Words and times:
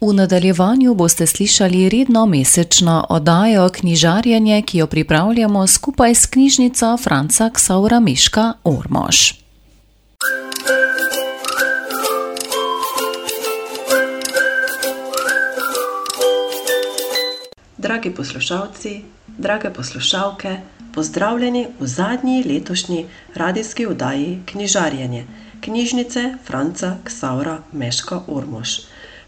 V 0.00 0.12
nadaljevanju 0.12 0.94
boste 0.94 1.26
slišali 1.26 1.88
redno 1.88 2.26
mesečno 2.26 3.06
oddajo 3.08 3.68
Knjižarjenje, 3.68 4.62
ki 4.62 4.78
jo 4.78 4.86
pripravljamo 4.86 5.66
skupaj 5.66 6.14
s 6.14 6.26
knjižnico 6.26 6.96
Franca 6.96 7.50
Ksaura 7.52 8.00
Miška 8.00 8.52
Ormož. 8.64 9.32
Dragi 17.78 18.10
poslušalci, 18.10 19.02
drage 19.26 19.70
poslušalke, 19.70 20.56
pozdravljeni 20.94 21.66
v 21.80 21.86
zadnji 21.86 22.44
letošnji 22.44 23.06
radijski 23.34 23.86
oddaji 23.86 24.42
Knjižarjenje 24.46 25.26
knjižnice 25.60 26.34
Franca 26.44 26.96
Ksaura 27.04 27.58
Meška 27.72 28.20
Ormož. 28.26 28.68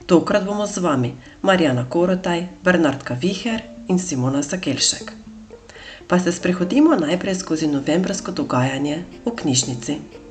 Tokrat 0.06 0.44
bomo 0.44 0.66
z 0.66 0.78
vami 0.78 1.14
Marjana 1.42 1.86
Korotaj, 1.88 2.48
Bernardka 2.64 3.14
Viher 3.14 3.62
in 3.88 3.98
Simona 3.98 4.42
Sakelšek. 4.42 5.12
Pa 6.06 6.18
se 6.18 6.32
sprehodimo 6.32 6.96
najprej 6.96 7.34
skozi 7.34 7.66
novembrsko 7.66 8.32
dogajanje 8.32 9.04
v 9.24 9.30
knjižnici. 9.30 10.21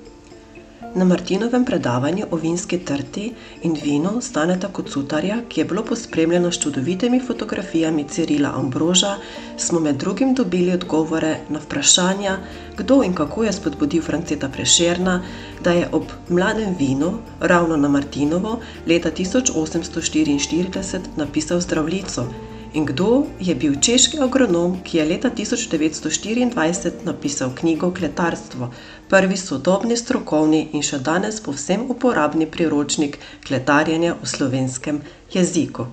Na 0.96 1.06
Martinovem 1.06 1.66
predavanju 1.66 2.26
o 2.32 2.36
vinski 2.36 2.78
trti 2.86 3.34
in 3.64 3.78
vinu 3.84 4.10
staneta 4.22 4.68
kot 4.68 4.90
sutarja, 4.92 5.38
ki 5.50 5.62
je 5.62 5.66
bilo 5.66 5.84
pospremljeno 5.88 6.52
s 6.52 6.60
čudovitimi 6.60 7.22
fotografijami 7.28 8.06
Cirila 8.10 8.52
Ambroža, 8.56 9.16
smo 9.58 9.80
med 9.80 9.96
drugim 9.96 10.34
dobili 10.34 10.74
odgovore 10.74 11.38
na 11.50 11.60
vprašanja, 11.60 12.38
kdo 12.78 13.04
in 13.04 13.14
kako 13.14 13.44
je 13.44 13.54
spodbudil 13.54 14.04
Franceta 14.04 14.50
Prešerna, 14.50 15.22
da 15.64 15.72
je 15.72 15.90
ob 15.92 16.04
mladem 16.30 16.76
vinu, 16.80 17.18
ravno 17.40 17.78
na 17.78 17.88
Martinovo, 17.88 18.60
leta 18.88 19.12
1844 19.12 21.00
napisal 21.16 21.62
zdravljico. 21.62 22.51
In 22.74 22.86
kdo 22.86 23.28
je 23.40 23.52
bil 23.56 23.74
češki 23.84 24.20
agronom, 24.24 24.78
ki 24.84 24.98
je 24.98 25.06
leta 25.06 25.30
1924 25.30 27.04
napisal 27.04 27.52
knjigo 27.56 27.92
Kletarstvo, 27.92 28.70
prvi 29.10 29.38
sodobni 29.38 29.98
strokovni 30.00 30.62
in 30.72 30.86
še 30.90 31.02
danes 31.04 31.42
povsem 31.44 31.84
uporabni 31.92 32.48
priročnik 32.48 33.20
kletarjenja 33.44 34.16
v 34.22 34.32
slovenskem 34.36 35.02
jeziku. 35.36 35.90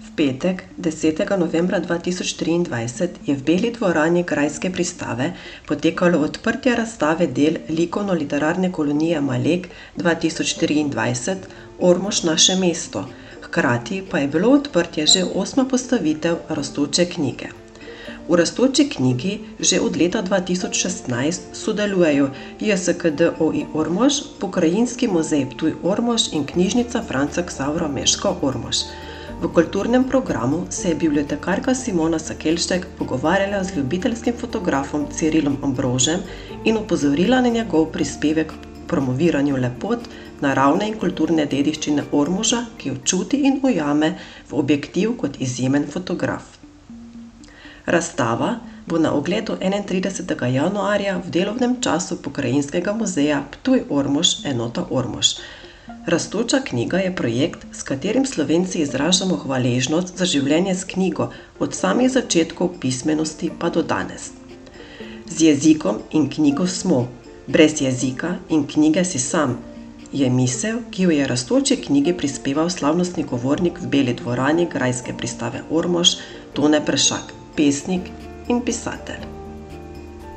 V 0.00 0.16
petek, 0.16 0.64
10. 0.80 1.20
novembra 1.36 1.84
2023, 1.84 3.20
je 3.28 3.36
v 3.36 3.44
Beli 3.44 3.76
dvorani 3.76 4.24
Grajske 4.24 4.72
pristave 4.72 5.34
potekalo 5.68 6.24
odprtje 6.24 6.76
razstave 6.76 7.28
del 7.28 7.60
likovno-literarne 7.68 8.72
kolonije 8.72 9.20
Malek 9.20 9.68
2023 10.00 11.36
Ormož 11.80 12.24
naše 12.24 12.56
mesto, 12.56 13.04
hkrati 13.50 14.02
pa 14.10 14.18
je 14.18 14.28
bilo 14.28 14.50
odprtje 14.50 15.06
že 15.06 15.24
osma 15.34 15.64
postavitev 15.64 16.36
Rastoče 16.48 17.04
knjige. 17.04 17.46
V 18.28 18.36
Rastoči 18.36 18.88
knjigi 18.88 19.40
že 19.58 19.80
od 19.80 19.96
leta 19.96 20.22
2016 20.22 21.40
sodelujejo 21.52 22.30
JSKDOI 22.60 23.64
Ormož, 23.74 24.14
Pokrajinski 24.38 25.08
muzej 25.08 25.46
Ptuj 25.50 25.74
Ormož 25.82 26.30
in 26.32 26.46
knjižnica 26.46 27.02
Franca 27.08 27.42
Ksaura 27.42 27.88
Meška 27.88 28.34
Ormož. 28.42 28.76
V 29.42 29.48
kulturnem 29.48 30.04
programu 30.04 30.66
se 30.70 30.88
je 30.88 30.94
bibliotekarka 30.94 31.74
Simona 31.74 32.18
Sakelštek 32.18 32.86
pogovarjala 32.98 33.64
z 33.64 33.76
ljubiteljskim 33.76 34.34
fotografom 34.38 35.06
Cirilom 35.10 35.56
Ambrožem 35.62 36.20
in 36.64 36.76
opozorila 36.76 37.40
na 37.40 37.48
njegov 37.48 37.86
prispevek 37.86 38.52
k 38.52 38.86
promoviranju 38.86 39.56
lepot 39.56 39.98
naravne 40.40 40.88
in 40.88 40.98
kulturne 40.98 41.46
dediščine 41.46 42.04
Ormoža, 42.12 42.64
ki 42.78 42.88
jo 42.88 42.96
čuti 43.04 43.42
in 43.48 43.60
ujame 43.62 44.14
v 44.50 44.58
objektiv 44.62 45.16
kot 45.20 45.40
izjemen 45.40 45.86
fotograf. 45.90 46.56
Razstava 47.86 48.58
bo 48.86 48.98
na 48.98 49.12
ogledu 49.14 49.56
31. 49.60 50.44
januarja 50.54 51.18
v 51.18 51.30
delovnem 51.30 51.80
času 51.80 52.16
Pokrajinskega 52.22 52.92
muzeja 52.92 53.42
Ptuj 53.50 53.84
Ormož 53.88 54.44
enota 54.44 54.86
Ormož. 54.90 55.36
Rastoča 56.06 56.60
knjiga 56.64 56.98
je 56.98 57.16
projekt, 57.16 57.66
s 57.72 57.82
katerim 57.82 58.26
Slovenci 58.26 58.80
izražamo 58.82 59.36
hvaležnost 59.36 60.16
za 60.18 60.24
življenje 60.24 60.74
s 60.74 60.84
knjigo 60.84 61.30
od 61.58 61.74
samih 61.74 62.10
začetkov 62.10 62.78
pismenosti 62.80 63.50
pa 63.58 63.70
do 63.70 63.82
danes. 63.82 64.30
Z 65.26 65.40
jezikom 65.40 65.98
in 66.10 66.30
knjigo 66.30 66.66
smo, 66.66 67.08
brez 67.46 67.82
jezika 67.82 68.36
in 68.48 68.66
knjige 68.66 69.04
si 69.04 69.18
sam, 69.18 69.58
je 70.12 70.30
misel, 70.30 70.78
ki 70.90 71.02
jo 71.02 71.10
je 71.10 71.26
Rastoči 71.26 71.76
knjigi 71.76 72.12
prispeval 72.16 72.70
slavnostni 72.70 73.24
govornik 73.24 73.78
v 73.80 73.86
Beli 73.86 74.14
dvorani 74.14 74.66
Grajske 74.72 75.14
pristave 75.16 75.62
Ormož, 75.70 76.16
Tone 76.52 76.80
Pršak, 76.86 77.34
pesnik 77.56 78.10
in 78.48 78.60
pisatelj. 78.60 79.40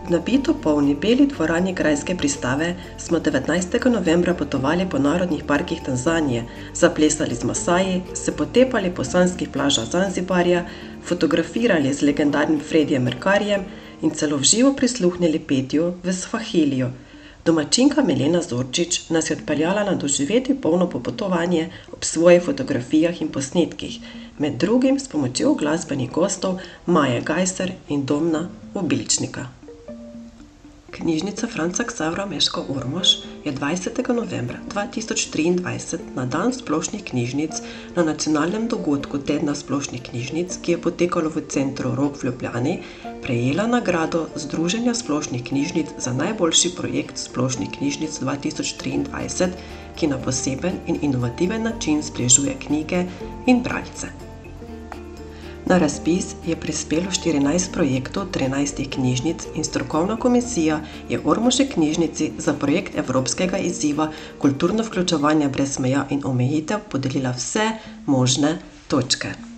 V 0.03 0.12
nabito 0.12 0.53
polni 0.53 0.95
beli 0.95 1.25
dvorani 1.31 1.73
Grajske 1.73 2.16
pristave 2.17 2.75
smo 2.97 3.19
19. 3.19 3.89
novembra 3.89 4.33
potovali 4.33 4.85
po 4.89 5.00
narodnih 5.00 5.44
parkih 5.47 5.79
Tanzanije, 5.81 6.44
zaplesali 6.75 7.35
z 7.35 7.44
Masaji, 7.44 8.01
se 8.13 8.35
potepali 8.35 8.91
po 8.91 9.03
sanskih 9.03 9.50
plažah 9.50 9.85
Zanzibarja, 9.85 10.66
fotografirali 11.03 11.94
z 11.94 12.01
legendarnim 12.01 12.59
Fredijem 12.59 13.03
Merkarjem 13.03 13.63
in 14.01 14.12
celo 14.12 14.38
v 14.38 14.44
živo 14.44 14.73
prisluhnili 14.75 15.39
petju 15.39 15.94
v 16.03 16.13
Svahilijo. 16.13 16.91
Domačinka 17.46 18.02
Milena 18.02 18.40
Zorčič 18.42 19.09
nas 19.09 19.30
je 19.30 19.36
odpeljala 19.36 19.84
na 19.84 19.96
doživeti 19.96 20.56
polno 20.56 20.90
popotovanje 20.90 21.70
ob 21.92 22.04
svojih 22.04 22.44
fotografijah 22.44 23.22
in 23.22 23.31
posnetkih, 23.31 24.00
med 24.40 24.54
drugim 24.54 25.00
s 25.00 25.08
pomočjo 25.08 25.54
glasbenih 25.54 26.12
gostov 26.12 26.59
Maje 26.86 27.22
Gajser 27.22 27.74
in 27.90 28.06
Domna 28.06 28.48
Obilčnika. 28.74 29.48
Knjižnica 30.92 31.48
Franca 31.48 31.84
Ksavra 31.84 32.26
Meško 32.26 32.66
Ormož 32.70 33.08
je 33.46 33.54
20. 33.54 34.14
novembra 34.14 34.58
2023 34.74 35.98
na 36.16 36.25
dan 36.25 36.54
splošnih 36.54 37.04
knjižnic 37.04 37.52
na 37.96 38.04
nacionalnem 38.04 38.68
dogodku 38.68 39.18
Tedna 39.18 39.56
splošnih 39.56 40.04
knjižnic, 40.04 40.58
ki 40.62 40.72
je 40.72 40.81
potekalo 40.81 41.30
v 41.30 41.44
centru 41.50 41.96
Rok 41.96 42.22
v 42.22 42.28
Ljubljani, 42.28 42.80
prejela 43.23 43.67
nagrado 43.67 44.28
Združenja 44.35 44.94
splošnih 44.94 45.44
knjižnic 45.44 45.88
za 45.97 46.13
najboljši 46.13 46.72
projekt 46.78 47.17
splošnih 47.17 47.69
knjižnic 47.78 48.19
2023, 48.19 49.47
ki 49.95 50.07
na 50.07 50.17
poseben 50.17 50.73
in 50.88 51.00
inovativen 51.01 51.63
način 51.63 52.01
zbližuje 52.01 52.56
knjige 52.67 53.06
in 53.45 53.63
bralce. 53.63 54.07
Na 55.66 55.78
razpis 55.78 56.35
je 56.45 56.56
prispelo 56.56 57.12
14 57.12 57.72
projektov 57.72 58.25
13 58.31 58.89
knjižnic 58.89 59.47
in 59.56 59.63
strokovna 59.63 60.17
komisija 60.19 60.81
je 61.09 61.19
Ormoški 61.23 61.66
knjižnici 61.66 62.31
za 62.38 62.53
projekt 62.53 62.97
Evropskega 62.97 63.57
izziva 63.57 64.12
Kulturno 64.39 64.83
vključevanje 64.83 65.50
brez 65.50 65.79
meja 65.79 66.06
in 66.09 66.22
omejitev 66.25 66.79
podelila 66.91 67.31
vse 67.31 67.72
možne 68.06 68.57
točke. 68.88 69.53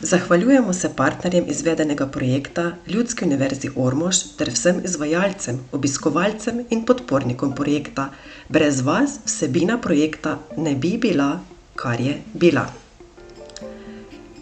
Zahvaljujemo 0.00 0.72
se 0.72 0.90
partnerjem 0.96 1.44
izvedenega 1.48 2.06
projekta, 2.06 2.72
Ljudski 2.86 3.24
univerzi 3.24 3.70
Ormož 3.76 4.16
ter 4.36 4.50
vsem 4.52 4.82
izvajalcem, 4.84 5.60
obiskovalcem 5.72 6.64
in 6.70 6.84
podpornikom 6.84 7.54
projekta. 7.54 8.10
Brez 8.48 8.80
vas 8.80 9.20
vsebina 9.24 9.78
projekta 9.80 10.38
ne 10.56 10.74
bi 10.74 10.98
bila, 10.98 11.40
kar 11.74 12.00
je 12.00 12.18
bila. 12.34 12.66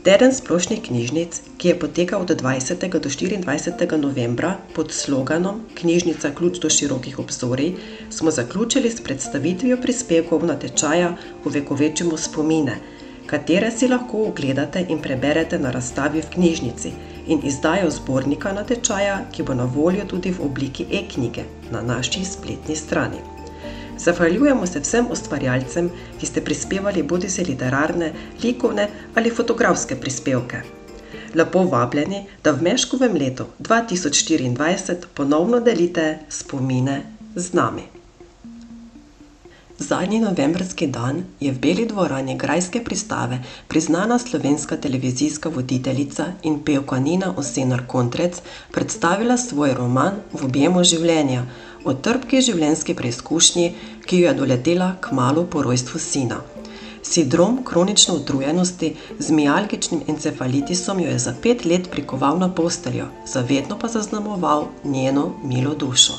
Teden 0.04 0.34
splošnih 0.34 0.82
knjižnic, 0.82 1.38
ki 1.58 1.68
je 1.68 1.78
potekal 1.78 2.20
od 2.22 2.30
20. 2.42 2.88
do 2.98 3.08
24. 3.08 3.96
novembra 3.96 4.56
pod 4.74 4.92
sloganom 4.92 5.62
Knjižnica 5.74 6.34
ključ 6.34 6.58
do 6.58 6.70
širokih 6.70 7.18
obzorij, 7.18 7.72
smo 8.10 8.30
zaključili 8.30 8.90
s 8.90 9.00
predstavitvijo 9.00 9.78
prispevkov 9.82 10.44
na 10.46 10.58
tečaja 10.58 11.16
Uvekovečimo 11.44 12.16
spomine, 12.16 12.76
katere 13.26 13.70
si 13.70 13.88
lahko 13.88 14.26
ogledate 14.28 14.86
in 14.88 14.98
preberete 15.02 15.58
na 15.58 15.70
razstavi 15.70 16.22
v 16.22 16.30
knjižnici 16.34 16.92
in 17.26 17.40
izdajo 17.42 17.90
zbornika 17.90 18.52
na 18.52 18.64
tečaja, 18.64 19.20
ki 19.32 19.42
bo 19.42 19.54
na 19.54 19.64
voljo 19.64 20.04
tudi 20.04 20.30
v 20.30 20.44
obliki 20.44 20.86
e-knjige 20.90 21.44
na 21.72 21.82
naši 21.82 22.24
spletni 22.24 22.76
strani. 22.76 23.22
Zahvaljujemo 23.98 24.66
se 24.66 24.80
vsem 24.80 25.06
ustvarjalcem, 25.10 25.90
ki 26.20 26.26
ste 26.26 26.44
prispevali 26.44 27.02
bodi 27.02 27.30
se 27.30 27.44
literarne, 27.44 28.12
likovne 28.42 28.88
ali 29.14 29.30
fotografske 29.30 29.96
prispevke. 29.96 30.62
Lepo 31.34 31.64
vabljeni, 31.64 32.26
da 32.44 32.52
v 32.52 32.62
Meškovem 32.62 33.16
letu 33.16 33.46
2024 33.58 34.96
ponovno 35.14 35.60
delite 35.60 36.18
spomine 36.28 37.02
z 37.34 37.52
nami. 37.52 38.03
Zadnji 39.78 40.20
novembrski 40.20 40.86
dan 40.86 41.24
je 41.40 41.52
v 41.52 41.58
Beli 41.58 41.86
dvorani 41.86 42.36
Grajske 42.38 42.84
pristave 42.84 43.40
priznana 43.68 44.18
slovenska 44.18 44.76
televizijska 44.76 45.48
voditeljica 45.48 46.26
in 46.42 46.60
pevka 46.64 46.98
Nina 46.98 47.34
Osenar 47.36 47.82
Kontrec 47.86 48.38
predstavila 48.70 49.36
svoj 49.36 49.74
roman 49.74 50.12
V 50.32 50.44
objemu 50.44 50.84
življenja, 50.84 51.42
o 51.84 51.94
trpki 51.94 52.40
življenjski 52.40 52.94
preizkušnji, 52.94 53.72
ki 54.06 54.20
jo 54.20 54.28
je 54.28 54.34
doletela 54.34 54.92
k 55.00 55.10
malu 55.12 55.44
po 55.50 55.62
rojstvu 55.62 55.98
sina. 55.98 56.38
Sindrom 57.02 57.58
kronične 57.64 58.14
utrujenosti 58.14 58.92
z 59.18 59.30
mialgičnim 59.30 60.04
encefalitisom 60.08 61.00
jo 61.00 61.10
je 61.10 61.18
za 61.18 61.34
pet 61.42 61.64
let 61.64 61.90
prikoval 61.90 62.38
na 62.38 62.48
posteljo, 62.48 63.10
zavedno 63.26 63.78
pa 63.78 63.88
zaznamoval 63.88 64.68
njeno 64.84 65.32
milo 65.44 65.74
dušo. 65.74 66.14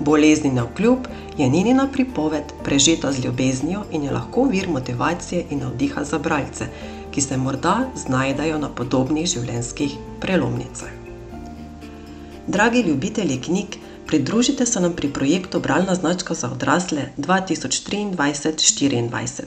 Bolezni 0.00 0.52
na 0.52 0.62
vkljub 0.62 0.98
je 1.38 1.48
njenina 1.48 1.88
pripoved 1.92 2.42
prežeta 2.64 3.12
z 3.12 3.24
ljubeznijo 3.24 3.82
in 3.92 4.02
je 4.02 4.10
lahko 4.10 4.44
vir 4.44 4.68
motivacije 4.68 5.44
in 5.50 5.58
navdiha 5.58 6.04
za 6.04 6.18
bralce, 6.18 6.66
ki 7.10 7.20
se 7.20 7.36
morda 7.36 7.90
znajdajo 7.96 8.58
na 8.58 8.68
podobnih 8.68 9.26
življenjskih 9.26 9.90
prelomnicah. 10.20 10.88
Dragi 12.46 12.80
ljubitelji 12.80 13.40
knjig, 13.40 13.66
pridružite 14.06 14.66
se 14.66 14.80
nam 14.80 14.92
pri 14.92 15.12
projektu 15.12 15.60
Bralna 15.60 15.94
značka 15.94 16.34
za 16.34 16.50
odrasle 16.50 17.02
2023-2024. 17.18 19.44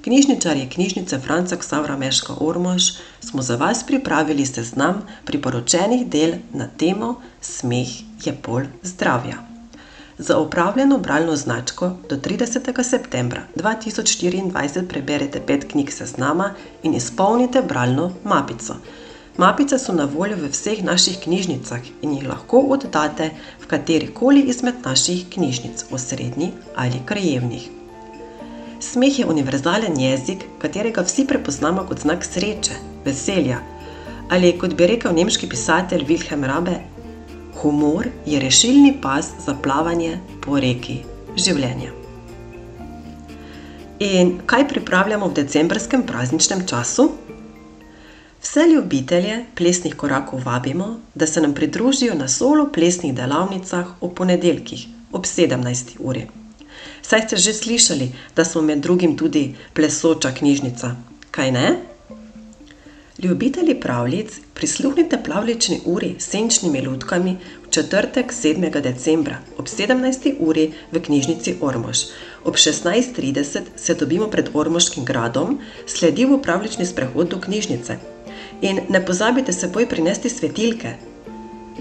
Knjižničarji 0.00 0.68
knjižnice 0.68 1.18
Franca 1.18 1.56
Ksavra 1.56 1.96
Meška 1.96 2.34
Ormož 2.40 2.82
smo 3.20 3.42
za 3.42 3.56
vas 3.56 3.86
pripravili 3.86 4.46
seznam 4.46 5.02
priporočenih 5.24 6.06
del 6.06 6.32
na 6.52 6.68
temo 6.76 7.20
Smeh 7.40 7.88
je 8.24 8.36
pol 8.42 8.62
zdravja. 8.82 9.49
Za 10.22 10.38
upravljeno 10.38 10.98
bralno 10.98 11.36
značko 11.36 11.92
do 12.08 12.16
30. 12.16 12.82
septembra 12.82 13.42
2024 13.56 14.88
preberite 14.88 15.40
pet 15.46 15.64
knjig 15.70 15.92
seznama 15.92 16.54
in 16.82 16.94
izpolnite 16.94 17.62
bralno 17.62 18.12
mapico. 18.24 18.74
Mapice 19.36 19.78
so 19.78 19.92
na 19.92 20.04
voljo 20.04 20.36
v 20.36 20.50
vseh 20.52 20.84
naših 20.84 21.18
knjižnicah 21.24 21.80
in 22.02 22.12
jih 22.12 22.28
lahko 22.28 22.58
oddate 22.58 23.30
v 23.62 23.66
kateri 23.66 24.12
koli 24.14 24.40
izmed 24.40 24.74
naših 24.84 25.24
knjižnic, 25.30 25.84
osrednji 25.90 26.52
ali 26.76 27.00
krajevnih. 27.06 27.68
Smeh 28.80 29.18
je 29.18 29.26
univerzalen 29.26 30.00
jezik, 30.00 30.44
katerega 30.58 31.00
vsi 31.00 31.26
prepoznamo 31.26 31.86
kot 31.88 32.00
znak 32.00 32.24
sreče, 32.24 32.76
veselja 33.04 33.60
ali 34.28 34.58
kot 34.58 34.74
bi 34.74 34.86
rekel 34.86 35.14
nemški 35.14 35.48
pisatelj 35.48 36.04
Wilhelm 36.04 36.44
Rabe, 36.46 36.80
Humor 37.60 38.08
je 38.26 38.40
rešilni 38.40 38.98
pas 39.02 39.26
za 39.46 39.54
plavanje 39.54 40.18
po 40.40 40.60
reki 40.60 41.02
življenja. 41.36 41.90
In 44.00 44.38
kaj 44.48 44.64
pripravljamo 44.68 45.28
v 45.28 45.36
decembrskem 45.42 46.06
prazničnem 46.08 46.62
času? 46.66 47.10
Vse 48.40 48.64
ljubitelje 48.70 49.44
plesnih 49.54 49.94
korakov 49.94 50.40
vabimo, 50.44 51.00
da 51.14 51.26
se 51.26 51.40
nam 51.40 51.52
pridružijo 51.54 52.14
na 52.14 52.28
solo 52.28 52.70
plesnih 52.72 53.12
delavnicah 53.14 53.92
v 54.00 54.08
ponedeljkih 54.14 54.86
ob 55.12 55.28
17. 55.28 55.98
uri. 55.98 56.26
Saj 57.02 57.26
ste 57.26 57.36
že 57.36 57.52
slišali, 57.54 58.12
da 58.36 58.44
smo 58.44 58.62
med 58.62 58.80
drugim 58.80 59.16
tudi 59.16 59.54
plesoča 59.74 60.32
knjižnica, 60.32 60.94
kaj 61.30 61.52
ne? 61.52 61.89
Ljubitelji 63.22 63.80
pravljic, 63.80 64.40
prisluhnite 64.54 65.18
pravlični 65.24 65.80
uri 65.84 66.14
s 66.18 66.30
senčnimi 66.30 66.80
lutkami 66.86 67.36
v 67.66 67.70
četrtek 67.70 68.32
7. 68.32 68.80
decembra 68.80 69.38
ob 69.58 69.66
17. 69.66 70.34
uri 70.38 70.72
v 70.92 71.00
knjižnici 71.00 71.54
Ormož. 71.60 71.98
Ob 72.44 72.54
16.30 72.54 73.60
se 73.76 73.94
dobimo 73.94 74.26
pred 74.26 74.48
Ormoškim 74.54 75.04
gradom, 75.04 75.58
sledi 75.86 76.24
v 76.24 76.40
pravlični 76.42 76.86
sprehod 76.86 77.28
do 77.28 77.40
knjižnice. 77.40 77.98
In 78.60 78.80
ne 78.88 79.04
pozabite 79.06 79.52
seboj 79.52 79.88
prinesti 79.88 80.28
svetilke. 80.28 80.94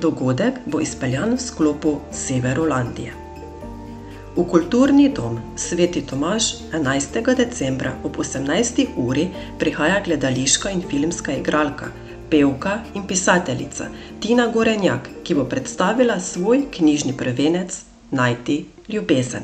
Dogodek 0.01 0.59
bo 0.65 0.79
izpeljan 0.79 1.33
v 1.33 1.41
sklopu 1.41 1.99
Severolandije. 2.11 3.28
V 4.39 4.47
kulturni 4.47 5.09
dom 5.11 5.35
Sveti 5.59 5.99
Tomaž 6.01 6.43
11. 6.71 7.35
decembra 7.35 7.91
ob 8.03 8.15
18. 8.17 8.85
uri 8.95 9.27
prihaja 9.59 9.99
gledališka 9.99 10.71
in 10.71 10.79
filmska 10.79 11.33
igralka, 11.35 11.91
pevka 12.31 12.77
in 12.95 13.03
pisateljica 13.03 13.89
Tina 14.23 14.47
Gorenjak, 14.47 15.09
ki 15.23 15.35
bo 15.35 15.43
predstavila 15.43 16.19
svoj 16.19 16.69
knjižni 16.71 17.17
prvenec 17.17 17.81
Najti 18.11 18.65
ljubezen. 18.87 19.43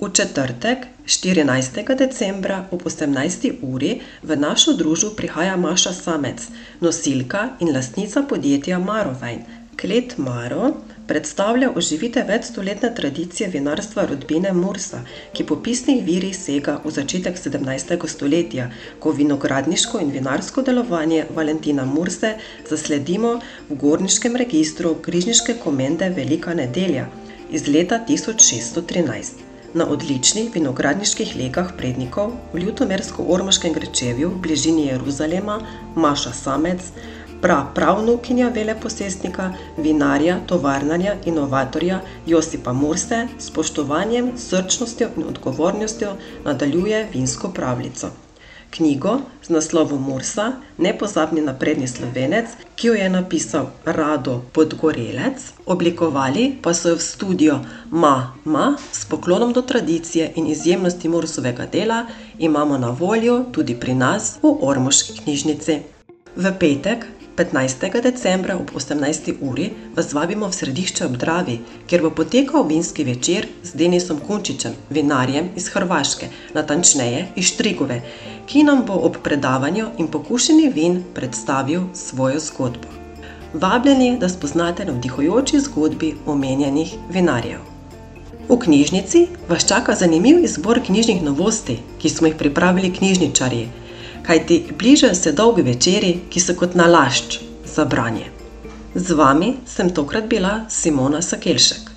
V 0.00 0.08
četrtek, 0.12 0.86
14. 1.04 1.96
decembra 1.98 2.64
ob 2.70 2.82
18. 2.88 3.52
uri 3.62 4.00
v 4.22 4.36
našo 4.36 4.72
družbo 4.72 5.10
prihaja 5.10 5.56
Maša 5.56 5.92
Samec, 5.92 6.48
nosilka 6.80 7.48
in 7.60 7.76
lastnica 7.76 8.22
podjetja 8.22 8.78
Marovajn, 8.78 9.44
Klet 9.76 10.16
Maro 10.18 10.72
predstavlja 11.06 11.70
oživitev 11.76 12.28
večstoletne 12.28 12.94
tradicije 12.94 13.48
vinarstva 13.48 14.06
rodbine 14.06 14.52
Mursa, 14.52 15.00
ki 15.32 15.44
po 15.46 15.56
pisnih 15.62 16.04
virih 16.04 16.36
sega 16.36 16.78
v 16.84 16.90
začetek 16.90 17.38
17. 17.38 17.96
stoletja, 18.08 18.70
ko 19.00 19.12
vinogradniško 19.12 20.00
in 20.00 20.10
vinarsko 20.10 20.62
delovanje 20.62 21.26
Valentina 21.30 21.84
Murse 21.84 22.34
zasledimo 22.70 23.40
v 23.68 23.80
gorniškem 23.80 24.36
registru 24.36 24.94
križniške 24.94 25.58
komende 25.64 26.08
Velika 26.08 26.54
nedelja 26.54 27.08
iz 27.50 27.68
leta 27.68 28.00
1613. 28.08 29.44
Na 29.74 29.88
odličnih 29.90 30.52
vinogradniških 30.54 31.36
legah 31.36 31.72
prednikov 31.76 32.32
v 32.52 32.62
Ljutomersko-Ormoškem 32.62 33.74
grečevju 33.74 34.28
v 34.30 34.40
bližini 34.40 34.86
Jeruzalema 34.86 35.58
Maša 35.96 36.32
Samec 36.32 36.92
pra 37.44 37.66
pravnukinja 37.74 38.48
veleposestnika, 38.48 39.50
vinarja, 39.76 40.38
tovarnarja, 40.46 41.14
inovatorja 41.24 42.00
Josipa 42.26 42.72
Murse 42.72 43.26
s 43.38 43.50
spoštovanjem, 43.50 44.30
srčnostjo 44.36 45.08
in 45.16 45.26
odgovornostjo 45.28 46.16
nadaljuje 46.44 47.08
vinsko 47.12 47.48
pravljico. 47.48 48.10
Knjigo 48.70 49.18
z 49.42 49.48
naslovom 49.48 50.02
Mursa, 50.02 50.52
nepozabni 50.78 51.40
napredni 51.40 51.88
slovenec, 51.88 52.56
ki 52.76 52.86
jo 52.86 52.94
je 52.94 53.10
napisal 53.10 53.66
Rado 53.84 54.40
Podgorelec, 54.52 55.52
oblikovali 55.66 56.58
pa 56.62 56.74
so 56.74 56.88
jo 56.88 56.96
v 56.96 57.00
studio 57.00 57.60
Ma 57.90 58.32
Ma 58.44 58.76
s 58.92 59.04
poklonom 59.04 59.52
do 59.52 59.62
tradicije 59.62 60.32
in 60.36 60.46
izjemnosti 60.46 61.08
Mursovega 61.08 61.66
dela, 61.66 62.06
imamo 62.38 62.78
na 62.78 62.90
voljo 62.90 63.44
tudi 63.52 63.76
pri 63.80 63.94
nas 63.94 64.38
v 64.42 64.56
Ormoški 64.60 65.20
knjižnici. 65.22 65.82
V 66.36 66.50
petek, 66.58 67.06
15. 67.36 68.00
decembra 68.00 68.56
ob 68.56 68.70
18. 68.70 69.34
uri 69.40 69.70
vas 69.96 70.12
vabimo 70.12 70.46
v 70.48 70.54
središče 70.54 71.06
ob 71.06 71.16
Dravi, 71.16 71.56
kjer 71.86 72.02
bo 72.02 72.10
potekal 72.10 72.62
vinski 72.68 73.04
večer 73.04 73.48
z 73.62 73.74
Denisom 73.74 74.20
Kunčičem, 74.26 74.76
vinarjem 74.90 75.48
iz 75.56 75.66
Hrvaške, 75.68 76.28
natančneje 76.54 77.26
iz 77.36 77.50
Štrigove, 77.50 77.98
ki 78.46 78.62
nam 78.62 78.84
bo 78.86 78.94
ob 78.94 79.18
predavanju 79.22 79.88
in 79.98 80.06
pokušeni 80.06 80.70
vin 80.74 81.02
predstavil 81.14 81.88
svojo 81.94 82.38
zgodbo. 82.38 82.88
Vabljeni, 83.54 84.18
da 84.18 84.28
spoznate 84.28 84.84
navdihujoči 84.84 85.60
zgodbi 85.60 86.14
omenjenih 86.26 86.94
vinarjev. 87.10 87.58
V 88.48 88.58
knjižnici 88.58 89.26
vas 89.48 89.66
čaka 89.66 89.94
zanimiv 89.94 90.44
izbor 90.44 90.78
knjižnih 90.86 91.22
novosti, 91.22 91.80
ki 91.98 92.08
smo 92.08 92.26
jih 92.26 92.36
pripravili 92.38 92.92
knjižničarji 92.94 93.68
kajti 94.26 94.64
bližajo 94.78 95.14
se 95.14 95.32
dolgi 95.32 95.62
večeri, 95.62 96.18
ki 96.30 96.40
so 96.40 96.54
kot 96.54 96.74
nalašč 96.74 97.38
za 97.64 97.84
branje. 97.84 98.30
Z 98.94 99.12
vami 99.18 99.54
sem 99.66 99.90
tokrat 99.90 100.28
bila 100.30 100.64
Simona 100.68 101.22
Sakelšek. 101.22 101.90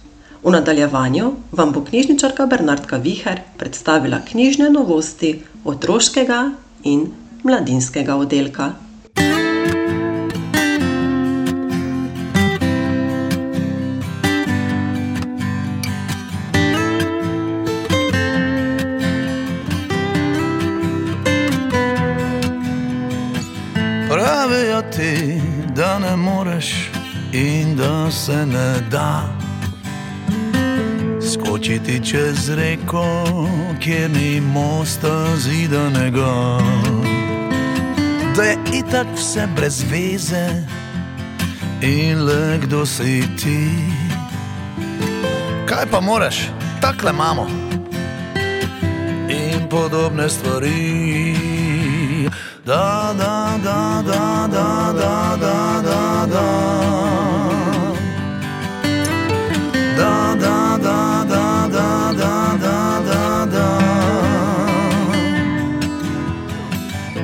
V 0.43 0.51
nadaljevanju 0.51 1.31
vam 1.51 1.71
bo 1.71 1.83
knjižničarka 1.85 2.45
Bernardka 2.45 2.97
Viher 2.97 3.41
predstavila 3.57 4.19
knjižne 4.31 4.69
novosti 4.69 5.41
otroškega 5.65 6.51
in 6.83 7.07
mladinskega 7.43 8.15
oddelka. 8.15 8.71
Ti, 24.97 25.41
da 25.75 25.99
ne 25.99 26.15
moreš 26.15 26.89
in 27.33 27.75
da 27.75 28.11
se 28.11 28.45
ne 28.45 28.81
da. 28.91 29.23
Skočiti 31.33 32.05
čez 32.05 32.49
reko, 32.49 33.25
kjer 33.79 34.11
ni 34.11 34.41
mosta 34.41 35.35
zidanega. 35.35 36.59
Da 38.35 38.43
je 38.43 38.57
itak 38.73 39.07
vse 39.15 39.47
brez 39.55 39.83
veze 39.91 40.63
in 41.81 42.25
le 42.25 42.59
kdo 42.63 42.85
si 42.85 43.23
ti. 43.37 43.69
Kaj 45.65 45.85
pa 45.91 46.01
moraš, 46.01 46.49
takle 46.81 47.11
imamo. 47.11 47.47
In 49.29 49.69
podobne 49.69 50.29
stvari 50.29 51.35
da 52.65 53.13
da 53.17 53.57
da 53.63 54.03
da 54.11 54.36
da, 54.93 55.37
da, 55.41 55.81
da, 55.81 56.25
da. 56.33 56.87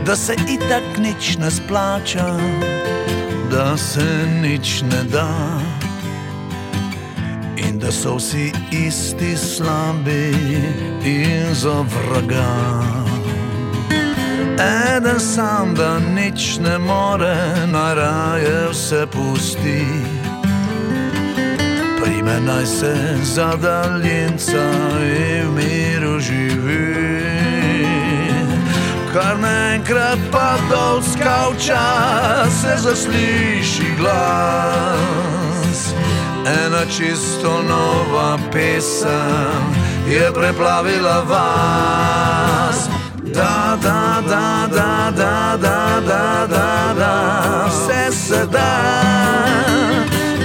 Da 0.06 0.16
se 0.16 0.34
itak 0.48 0.84
nič 1.00 1.38
ne 1.38 1.52
splača, 1.52 2.38
da 3.52 3.78
se 3.78 4.28
nič 4.42 4.82
ne 4.82 5.04
da, 5.04 5.30
in 7.58 7.80
da 7.80 7.92
so 7.92 8.16
vsi 8.16 8.52
isti 8.72 9.38
slabi 9.38 10.34
in 11.06 11.54
za 11.54 11.82
vraga. 11.82 13.03
Eden 14.60 15.20
sam, 15.20 15.76
da 15.76 16.00
nič 16.00 16.60
ne 16.60 16.78
more, 16.78 17.36
naraje 17.72 18.70
vse 18.70 19.08
pusti. 19.12 19.86
Prime 22.04 22.40
naj 22.40 22.66
se 22.66 22.96
za 23.24 23.56
daljnca 23.56 24.64
in 25.02 25.48
v 25.48 25.56
miru 25.56 26.20
živi. 26.20 27.24
Kar 29.14 29.40
naenkrat 29.40 30.20
pa 30.32 30.58
dol 30.70 31.02
skavča, 31.02 31.86
se 32.62 32.78
zasliši 32.78 33.96
glas. 33.98 35.94
Ena 36.46 36.86
čisto 36.98 37.64
nova 37.64 38.38
pesem 38.52 39.64
je 40.10 40.32
preplavila 40.34 41.24
vas. 41.30 42.93
Da, 43.34 43.78
da, 43.82 44.22
da, 44.30 44.68
da, 44.68 45.12
da, 45.18 45.58
da, 45.58 46.02
da, 46.08 46.48
da, 46.48 46.94
da, 46.94 47.68
vse 47.68 48.12
se 48.12 48.46
da. 48.46 48.74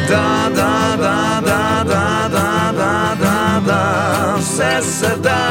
Da, 0.09 0.49
da, 0.57 0.97
da, 0.97 1.40
da, 1.45 1.85
da, 1.85 2.28
da, 2.33 2.73
da, 2.73 3.14
da, 3.21 3.61
da, 3.66 4.37
vse 4.38 4.83
se 4.83 5.16
da. 5.23 5.45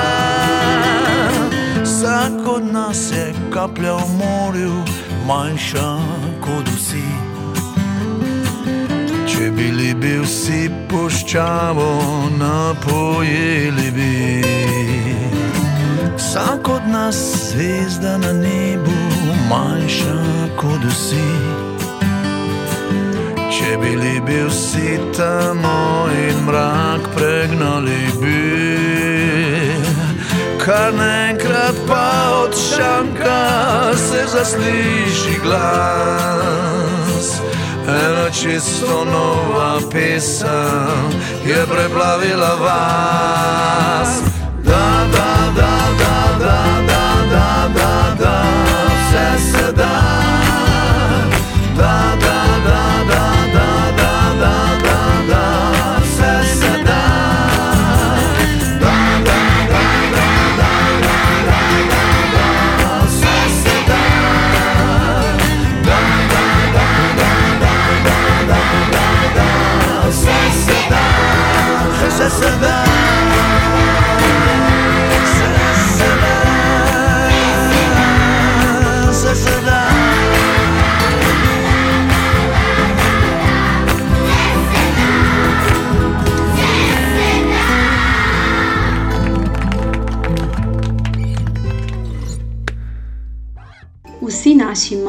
Vsak 1.83 2.47
od 2.47 2.73
nas 2.73 3.11
je 3.11 3.33
kaplja 3.53 3.93
v 3.93 4.07
morju, 4.17 4.83
manjša 5.27 5.97
kot 6.41 6.67
vsi. 6.67 7.05
Če 9.27 9.51
bili 9.51 9.93
bi 9.93 10.19
vsi 10.25 10.69
puščavo, 10.89 11.89
napojili 12.39 13.91
bi. 13.91 15.36
Vsak 16.17 16.69
od 16.69 16.81
nas 16.87 17.15
zvezda 17.49 18.17
na 18.17 18.33
nebu, 18.33 18.91
manjša 19.49 20.17
kot 20.55 20.81
vsi. 20.89 21.29
Če 23.53 23.77
bili 23.81 24.21
bi 24.25 24.39
vsi 24.49 24.97
tamo 25.17 26.09
in 26.27 26.37
mrak 26.45 27.01
pregnali 27.15 28.01
bi, 28.21 28.41
kar 30.65 30.93
naenkrat 30.93 31.75
pa 31.87 32.09
od 32.43 32.53
šanka 32.75 33.41
se 33.93 34.25
zasliši 34.33 35.39
glas. 35.43 37.27
Ena 37.87 38.29
čisto 38.31 39.05
nova 39.05 39.79
pesem 39.91 41.09
je 41.45 41.65
preplavila 41.69 42.53
vas. 42.65 44.11
Da, 44.63 45.05
da, 45.11 45.26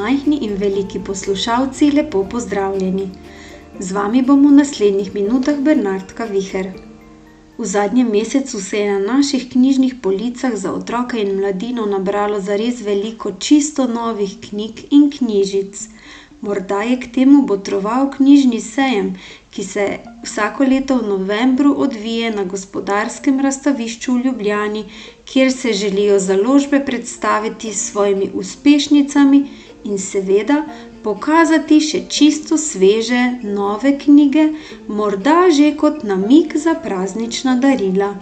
majhni 0.08 0.38
in 0.40 0.54
veliki 0.56 0.98
poslušalci, 1.06 1.90
lepo 1.90 2.24
pozdravljeni. 2.32 3.08
Z 3.78 3.92
vami 3.92 4.22
bomo 4.22 4.48
v 4.48 4.60
naslednjih 4.60 5.10
minutah 5.14 5.58
Bernardka 5.66 6.24
Viher. 6.24 6.70
V 7.58 7.66
zadnjem 7.66 8.08
mesecu 8.12 8.60
se 8.60 8.78
je 8.78 8.92
na 8.92 9.16
naših 9.16 9.44
knjižnih 9.52 9.94
policah 10.02 10.56
za 10.56 10.72
otroke 10.72 11.20
in 11.20 11.34
mladino 11.40 11.84
nabralo 11.86 12.40
zares 12.40 12.80
veliko 12.86 13.32
čisto 13.48 13.86
novih 13.86 14.38
knjig 14.48 14.80
in 14.90 15.10
knjižic. 15.10 15.84
Morda 16.40 16.80
je 16.82 16.96
k 17.02 17.12
temu 17.18 17.42
botroval 17.42 18.10
knjižni 18.16 18.60
sejem, 18.60 19.12
ki 19.50 19.64
se 19.64 19.86
vsako 20.24 20.64
leto 20.72 20.98
v 20.98 21.08
novembru 21.08 21.74
odvije 21.84 22.30
na 22.30 22.44
gospodarskem 22.44 23.40
razstavišču 23.40 24.12
v 24.14 24.24
Ljubljani, 24.24 24.84
kjer 25.24 25.52
se 25.52 25.72
želijo 25.72 26.18
založbe 26.18 26.84
predstaviti 26.86 27.74
s 27.74 27.90
svojimi 27.90 28.30
uspešnicami 28.34 29.48
in 29.84 29.98
seveda 29.98 30.64
pokazati 31.02 31.80
še 31.80 32.00
čisto 32.08 32.58
sveže, 32.58 33.20
nove 33.42 33.94
knjige, 33.98 34.48
morda 34.88 35.48
že 35.50 35.70
kot 35.76 36.02
namig 36.04 36.56
za 36.56 36.74
praznična 36.74 37.56
darila. 37.62 38.14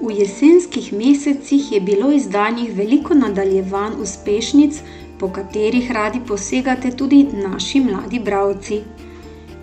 V 0.00 0.12
jesenskih 0.12 0.92
mesecih 0.92 1.72
je 1.72 1.80
bilo 1.80 2.10
izdanih 2.12 2.74
veliko 2.76 3.14
nadaljevanj 3.14 3.96
uspešnic, 4.02 4.82
po 5.18 5.30
katerih 5.32 5.90
radi 5.90 6.20
posegate 6.28 6.90
tudi 6.90 7.22
naši 7.32 7.80
mladi 7.80 8.20
bralci. 8.20 8.82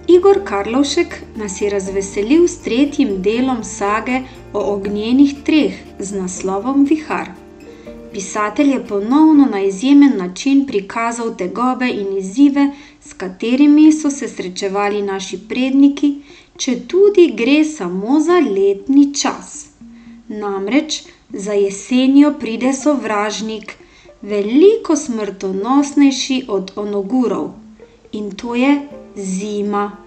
Igor 0.08 0.42
Karlovšek 0.44 1.22
nas 1.36 1.62
je 1.62 1.70
razveselil 1.70 2.48
s 2.48 2.58
tretjim 2.66 3.22
delom 3.22 3.64
sage 3.64 4.24
o 4.54 4.66
ognjenih 4.74 5.36
treh 5.46 5.80
z 6.00 6.18
naslovom 6.18 6.86
Vihar. 6.90 7.43
Pisatelj 8.14 8.72
je 8.72 8.88
ponovno 8.88 9.46
na 9.46 9.62
izjemen 9.62 10.18
način 10.18 10.68
prikazal 10.68 11.36
tegobe 11.36 11.88
in 11.90 12.18
izzive, 12.18 12.72
s 13.02 13.14
katerimi 13.14 13.92
so 13.92 14.10
se 14.10 14.28
srečevali 14.28 15.02
naši 15.02 15.40
predniki, 15.50 16.16
če 16.58 16.76
tudi 16.88 17.32
gre 17.32 17.64
samo 17.66 18.20
za 18.20 18.38
letni 18.40 19.14
čas. 19.14 19.68
Namreč 20.28 21.02
za 21.30 21.54
jesenjo 21.54 22.34
pride 22.40 22.74
sovražnik, 22.74 23.74
veliko 24.22 24.96
smrtonosnejši 24.96 26.44
od 26.48 26.72
onogurov, 26.76 27.50
in 28.12 28.32
to 28.32 28.56
je 28.56 28.76
zima. 29.16 29.98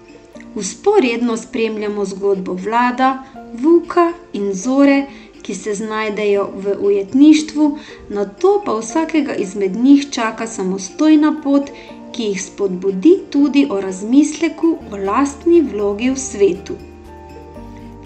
Usporedno 0.54 1.36
spremljamo 1.36 2.04
zgodbo 2.04 2.52
Vlada, 2.54 3.24
Vuka 3.54 4.12
in 4.32 4.54
Zore, 4.54 5.06
ki 5.46 5.54
se 5.54 5.74
znajdejo 5.74 6.48
v 6.54 6.74
ujetništvu, 6.80 7.78
na 8.08 8.24
to 8.24 8.62
pa 8.64 8.74
vsakega 8.78 9.34
izmed 9.34 9.76
njih 9.76 10.06
čaka 10.10 10.46
samostojna 10.46 11.36
pot, 11.44 11.70
ki 12.12 12.22
jih 12.22 12.42
spodbudi 12.42 13.12
tudi 13.30 13.66
o 13.70 13.80
razmisleku 13.80 14.76
o 14.92 14.96
lastni 14.96 15.60
vlogi 15.62 16.10
v 16.10 16.18
svetu. 16.18 16.74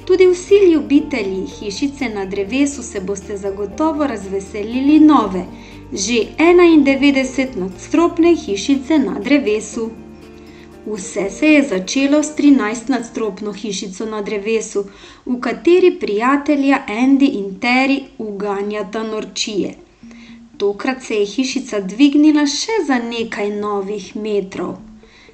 Tudi 0.04 0.26
vsi 0.26 0.54
ljubitelji 0.72 1.46
hišice 1.46 2.08
na 2.08 2.24
drevesu 2.24 2.82
se 2.82 3.00
boste 3.00 3.36
zagotovo 3.36 4.06
razveselili 4.06 5.00
nove, 5.00 5.44
že 5.92 6.14
91 6.38 7.56
nadstropne 7.56 8.34
hišice 8.36 8.98
na 8.98 9.18
drevesu. 9.20 9.90
Vse 10.86 11.30
se 11.30 11.46
je 11.46 11.62
začelo 11.62 12.22
s 12.22 12.36
13-nadstropno 12.36 13.52
hišico 13.52 14.06
na 14.06 14.22
drevesu, 14.22 14.84
v 15.26 15.40
kateri 15.40 15.90
prijatelja 16.00 16.84
Andy 16.88 17.28
in 17.40 17.58
Terry 17.60 18.00
uganjata 18.18 19.02
norčije. 19.02 19.74
Tokrat 20.56 21.02
se 21.02 21.14
je 21.14 21.26
hišica 21.26 21.80
dvignila 21.80 22.46
še 22.46 22.78
za 22.86 22.98
nekaj 22.98 23.50
novih 23.50 24.16
metrov. 24.16 24.78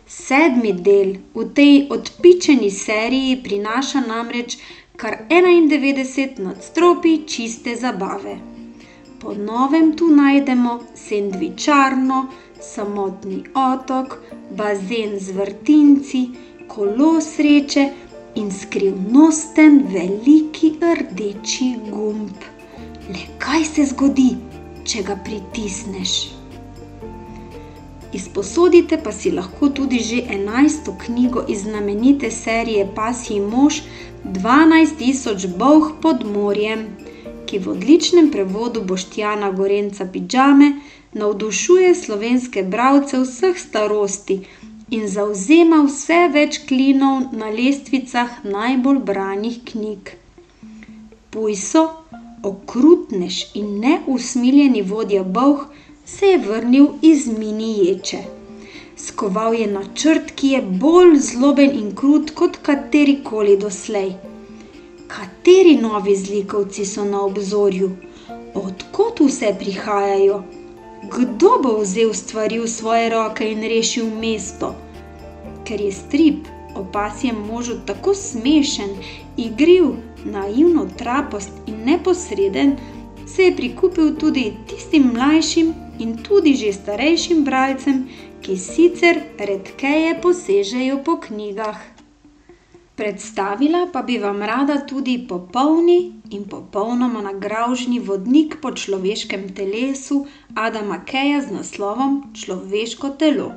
Sedmi 0.07 0.73
del 0.73 1.15
v 1.35 1.47
tej 1.55 1.73
odpičeni 1.91 2.71
seriji 2.71 3.39
prinaša 3.43 4.03
namreč 4.07 4.59
kar 4.97 5.17
91 5.31 6.39
nadstropij 6.43 7.19
čiste 7.27 7.77
zabave. 7.77 8.37
Po 9.21 9.35
novem 9.35 9.97
tu 9.97 10.11
najdemo 10.11 10.79
sendvičarno, 10.95 12.21
samotni 12.61 13.45
otok, 13.55 14.19
bazen 14.51 15.19
z 15.19 15.33
vrtinci, 15.37 16.29
kolo 16.69 17.21
sreče 17.21 17.89
in 18.35 18.51
skrivnosten 18.53 19.83
veliki 19.93 20.75
rdeči 20.81 21.75
gumb. 21.91 22.37
Le 23.09 23.23
kaj 23.39 23.65
se 23.65 23.85
zgodi, 23.85 24.31
če 24.85 25.03
ga 25.03 25.17
pritisneš? 25.25 26.37
Izposodite 28.13 28.99
pa 29.05 29.13
si 29.13 29.31
lahko 29.31 29.69
tudi 29.69 29.99
že 29.99 30.17
11. 30.17 30.93
knjigo 31.07 31.45
iz 31.49 31.63
znamenite 31.63 32.31
serije 32.31 32.89
Pasji 32.95 33.41
mož 33.41 33.81
12.000 34.25 35.57
Bog 35.57 35.93
pod 36.03 36.25
morjem, 36.25 36.87
ki 37.47 37.59
v 37.59 37.69
odličnem 37.69 38.31
prevodu 38.31 38.83
Boštjana 38.83 39.51
Gorenca 39.51 40.07
Pidžame 40.13 40.73
navdušuje 41.17 41.95
slovenske 41.95 42.63
bralce 42.63 43.19
vseh 43.25 43.59
starosti 43.59 44.37
in 44.91 45.09
zauzema 45.09 45.79
vse 45.87 46.19
več 46.35 46.59
klinov 46.69 47.33
na 47.41 47.49
lestvicah 47.59 48.35
najbolj 48.45 48.99
branih 49.11 49.57
knjig. 49.71 50.13
Pujso, 51.31 51.85
okrutnež 52.51 53.39
in 53.61 53.73
neusmiljeni 53.85 54.83
vodja 54.83 55.23
Bog, 55.39 55.67
se 56.05 56.27
je 56.27 56.39
vrnil 56.39 56.87
iz 57.03 57.27
miniječe. 57.27 58.19
Skoval 58.97 59.55
je 59.55 59.67
načrt, 59.67 60.31
ki 60.37 60.49
je 60.49 60.63
bolj 60.85 61.17
zloben 61.31 61.75
in 61.79 61.95
krut 61.95 62.31
kot 62.31 62.61
katerikoli 62.69 63.57
doslej. 63.57 64.13
Kateri 65.09 65.77
novi 65.81 66.17
zlikovci 66.17 66.87
so 66.87 67.05
na 67.05 67.25
obzorju? 67.25 67.91
Odkot 68.55 69.21
vse 69.21 69.55
prihajajo? 69.59 70.43
Kdo 71.07 71.59
bo 71.63 71.79
vzel 71.81 72.15
stvari 72.15 72.59
v 72.59 72.67
svoje 72.67 73.11
roke 73.15 73.47
in 73.47 73.63
rešil 73.63 74.11
mesto? 74.11 74.75
Ker 75.63 75.81
je 75.81 75.93
strip 75.93 76.49
o 76.75 76.83
pasjem 76.93 77.37
možu 77.47 77.79
tako 77.87 78.15
smešen, 78.15 78.91
igriv, 79.37 79.95
naivno 80.25 80.89
trapost 80.99 81.51
in 81.67 81.85
neposreden, 81.85 82.77
se 83.27 83.43
je 83.43 83.57
prikupil 83.57 84.17
tudi 84.19 84.53
tistim 84.67 85.13
mlajšim 85.15 85.75
in 85.99 86.17
tudi 86.23 86.55
že 86.55 86.73
starejšim 86.73 87.45
bralcem, 87.45 88.09
ki 88.43 88.57
sicer 88.59 89.23
redkeje 89.39 90.19
posežejo 90.23 91.03
po 91.05 91.21
knjigah. 91.21 91.96
Predstavila 92.97 93.91
pa 93.93 94.01
bi 94.03 94.17
vam 94.19 94.39
rada 94.43 94.77
tudi 94.89 95.19
popolni 95.29 96.13
in 96.31 96.45
popolnoma 96.49 97.21
nagraužni 97.21 97.99
vodnik 98.01 98.57
po 98.63 98.71
človeškem 98.73 99.53
telesu 99.55 100.25
Adama 100.55 101.03
Keja 101.05 101.43
z 101.45 101.53
naslovom 101.59 102.33
Človeško 102.33 103.11
telo. 103.21 103.53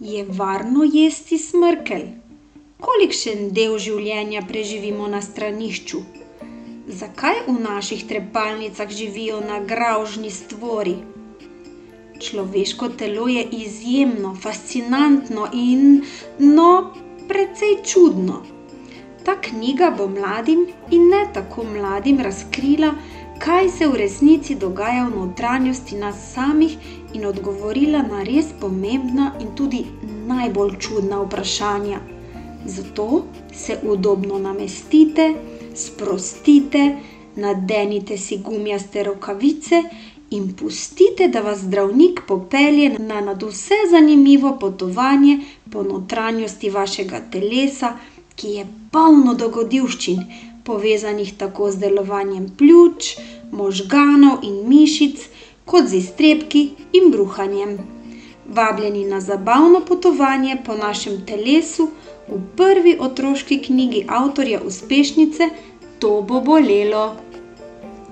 Je 0.00 0.26
varno 0.28 0.82
jesti 0.82 1.38
smrkelj? 1.38 2.08
Kolikšen 2.82 3.54
del 3.54 3.78
življenja 3.78 4.42
preživimo 4.50 5.06
na 5.06 5.22
stranišču? 5.22 6.02
Zakaj 6.98 7.46
v 7.46 7.56
naših 7.62 8.04
trepalnicah 8.10 8.90
živijo 8.90 9.38
nagraužni 9.46 10.34
stvori? 10.34 10.98
Človeško 12.18 12.88
telo 12.98 13.30
je 13.30 13.48
izjemno, 13.62 14.34
fascinantno 14.34 15.46
in, 15.54 16.02
no, 16.38 16.70
precej 17.28 17.76
čudno. 17.84 18.42
Ta 19.24 19.40
knjiga 19.40 19.90
bo 19.98 20.06
mladim 20.08 20.66
in 20.90 21.08
ne 21.08 21.26
tako 21.34 21.64
mladim 21.64 22.20
razkrila, 22.20 22.94
kaj 23.38 23.68
se 23.68 23.86
v 23.86 23.96
resnici 23.96 24.54
dogaja 24.54 25.04
v 25.08 25.16
notranjosti 25.16 25.96
nas 25.96 26.16
samih 26.34 26.76
in 27.14 27.26
odgovorila 27.26 28.02
na 28.02 28.22
res 28.22 28.52
pomembna 28.60 29.32
in 29.40 29.54
tudi 29.54 29.84
najbolj 30.26 30.78
čudna 30.78 31.20
vprašanja. 31.22 32.00
Zato 32.64 33.24
se 33.52 33.78
udobno 33.82 34.38
namestite, 34.38 35.34
sprostite, 35.74 36.96
nadenite 37.36 38.18
si 38.18 38.38
gumijaste 38.38 39.02
rokavice 39.02 39.82
in 40.30 40.56
pustite, 40.56 41.28
da 41.28 41.40
vas 41.40 41.58
zdravnik 41.58 42.20
popelje 42.28 42.98
na 42.98 43.20
nadvse 43.20 43.74
zanimivo 43.90 44.56
potovanje 44.60 45.38
po 45.72 45.82
notranjosti 45.82 46.70
vašega 46.70 47.20
telesa, 47.32 47.92
ki 48.36 48.48
je 48.48 48.66
polno 48.92 49.34
dogodivščin, 49.34 50.18
povezanih 50.64 51.34
tako 51.38 51.70
z 51.70 51.78
delovanjem 51.78 52.48
pljuč, 52.58 53.16
možganov 53.52 54.42
in 54.42 54.64
mišic, 54.68 55.28
kot 55.64 55.86
z 55.86 56.02
iztrebki 56.02 56.68
in 56.92 57.10
bruhanjem. 57.10 57.78
Vabljeni 58.48 59.04
na 59.04 59.20
zabavno 59.20 59.80
potovanje 59.80 60.58
po 60.66 60.74
našem 60.74 61.22
telesu 61.26 61.88
v 62.28 62.42
prvi 62.56 62.96
otroški 63.00 63.58
knjigi 63.62 64.04
avtorja 64.08 64.60
uspešnice 64.62 65.50
To 65.98 66.22
bo 66.22 66.40
bolelo. 66.40 67.16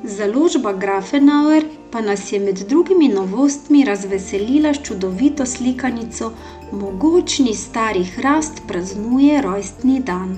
Založba 0.04 0.72
Grafenauer 0.72 1.64
pa 1.94 2.00
nas 2.00 2.32
je 2.32 2.40
med 2.40 2.58
drugimi 2.68 3.08
novostmi 3.08 3.84
razveselila 3.84 4.74
s 4.74 4.82
čudovito 4.82 5.46
slikanico 5.46 6.32
Mogočni 6.72 7.54
stari 7.54 8.04
hrast 8.04 8.62
praznuje 8.68 9.42
rojstni 9.42 10.00
dan. 10.00 10.36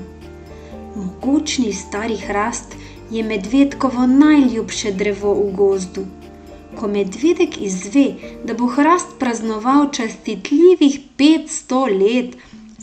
Mogočni 0.97 1.73
stari 1.73 2.17
hrast 2.17 2.75
je 3.11 3.23
medvedkovo 3.23 4.07
najljubše 4.07 4.93
drevo 4.93 5.33
v 5.35 5.53
gozdu. 5.57 6.05
Ko 6.81 6.89
medvedek 6.89 7.57
izve, 7.61 8.05
da 8.45 8.55
bo 8.55 8.67
hrast 8.67 9.17
praznoval 9.19 9.89
častitljivih 9.93 11.01
500 11.19 11.81
let, 12.03 12.37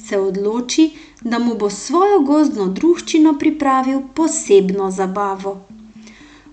se 0.07 0.19
odloči, 0.19 0.89
da 1.21 1.39
mu 1.39 1.55
bo 1.57 1.69
svojo 1.69 2.19
gozdno 2.19 2.67
druščino 2.67 3.37
pripravil 3.39 4.01
posebno 4.15 4.91
zabavo. 4.91 5.72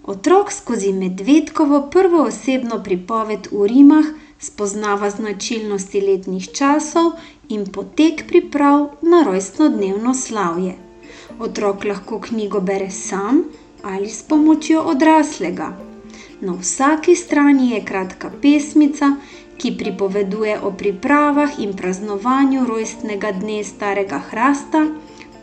Otrok 0.05 0.53
skozi 0.53 0.93
medvedkovo 0.93 1.89
prvoosebno 1.91 2.83
pripoved 2.85 3.49
v 3.53 3.67
Rimah 3.67 4.07
spoznava 4.39 5.11
značilnosti 5.11 6.01
letnih 6.01 6.49
časov 6.53 7.13
in 7.49 7.67
potek 7.67 8.25
priprav 8.29 8.89
na 9.03 9.23
rojstnodnevno 9.23 10.15
slavje. 10.15 10.75
Otrok 11.39 11.85
lahko 11.85 12.21
knjigo 12.21 12.61
bere 12.61 12.91
sam 12.91 13.45
ali 13.83 14.09
s 14.09 14.23
pomočjo 14.23 14.83
odraslega. 14.83 15.77
Na 16.41 16.53
vsaki 16.53 17.17
strani 17.17 17.71
je 17.71 17.85
kratka 17.85 18.31
pesmica, 18.43 19.17
ki 19.59 19.77
pripoveduje 19.79 20.61
o 20.61 20.73
pripravah 20.73 21.59
in 21.59 21.77
praznovanju 21.77 22.65
rojstnega 22.67 23.33
dne 23.33 23.65
starega 23.65 24.19
hrasta, 24.31 24.87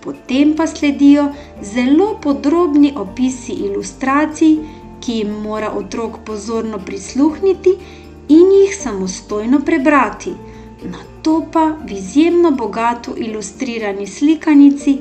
potem 0.01 0.55
pa 0.55 0.67
sledijo 0.67 1.29
zelo 1.61 2.15
podrobni 2.23 2.93
opisi 2.95 3.53
ilustracij, 3.67 4.57
ki 4.99 5.13
jim 5.19 5.31
mora 5.43 5.71
otrok 5.71 6.19
pozorno 6.25 6.79
prisluhniti 6.85 7.75
in 8.29 8.51
jih 8.51 8.75
samostojno 8.75 9.59
prebrati. 9.65 10.33
Na 10.83 10.99
to 11.21 11.45
pa 11.51 11.65
v 11.85 11.91
izjemno 11.97 12.51
bogato 12.51 13.13
ilustrirani 13.17 14.07
slikanici, 14.07 14.97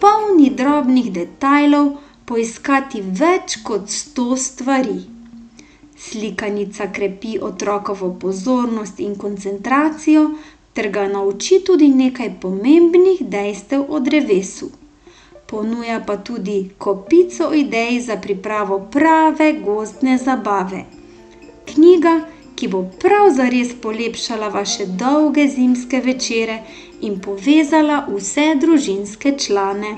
polni 0.00 0.50
drobnih 0.50 1.12
detajlov, 1.12 1.92
poiskati 2.26 3.02
več 3.20 3.60
kot 3.62 3.90
sto 3.90 4.36
stvari. 4.36 4.98
Slikanica 5.96 6.90
krepi 6.92 7.38
otrokovo 7.40 8.10
pozornost 8.20 9.00
in 9.00 9.14
koncentracijo, 9.16 10.30
ter 10.76 10.90
ga 10.92 11.06
nauči 11.08 11.62
tudi 11.66 11.88
nekaj 11.88 12.30
pomembnih 12.40 13.22
dejstev 13.34 13.86
o 13.88 14.00
drevesu. 14.00 14.68
Ponuja 15.46 16.00
pa 16.06 16.16
tudi 16.16 16.56
kopico 16.78 17.48
idej 17.54 18.00
za 18.00 18.16
pripravo 18.16 18.78
prave 18.92 19.52
gozdne 19.52 20.18
zabave. 20.18 20.82
Knjiga, 21.70 22.20
ki 22.56 22.68
bo 22.68 22.82
prav 23.00 23.30
zares 23.36 23.72
polepšala 23.82 24.48
vaše 24.48 24.86
dolge 25.00 25.46
zimske 25.48 26.00
večere 26.00 26.58
in 27.00 27.20
povezala 27.20 28.02
vse 28.08 28.46
družinske 28.60 29.34
člane. 29.38 29.96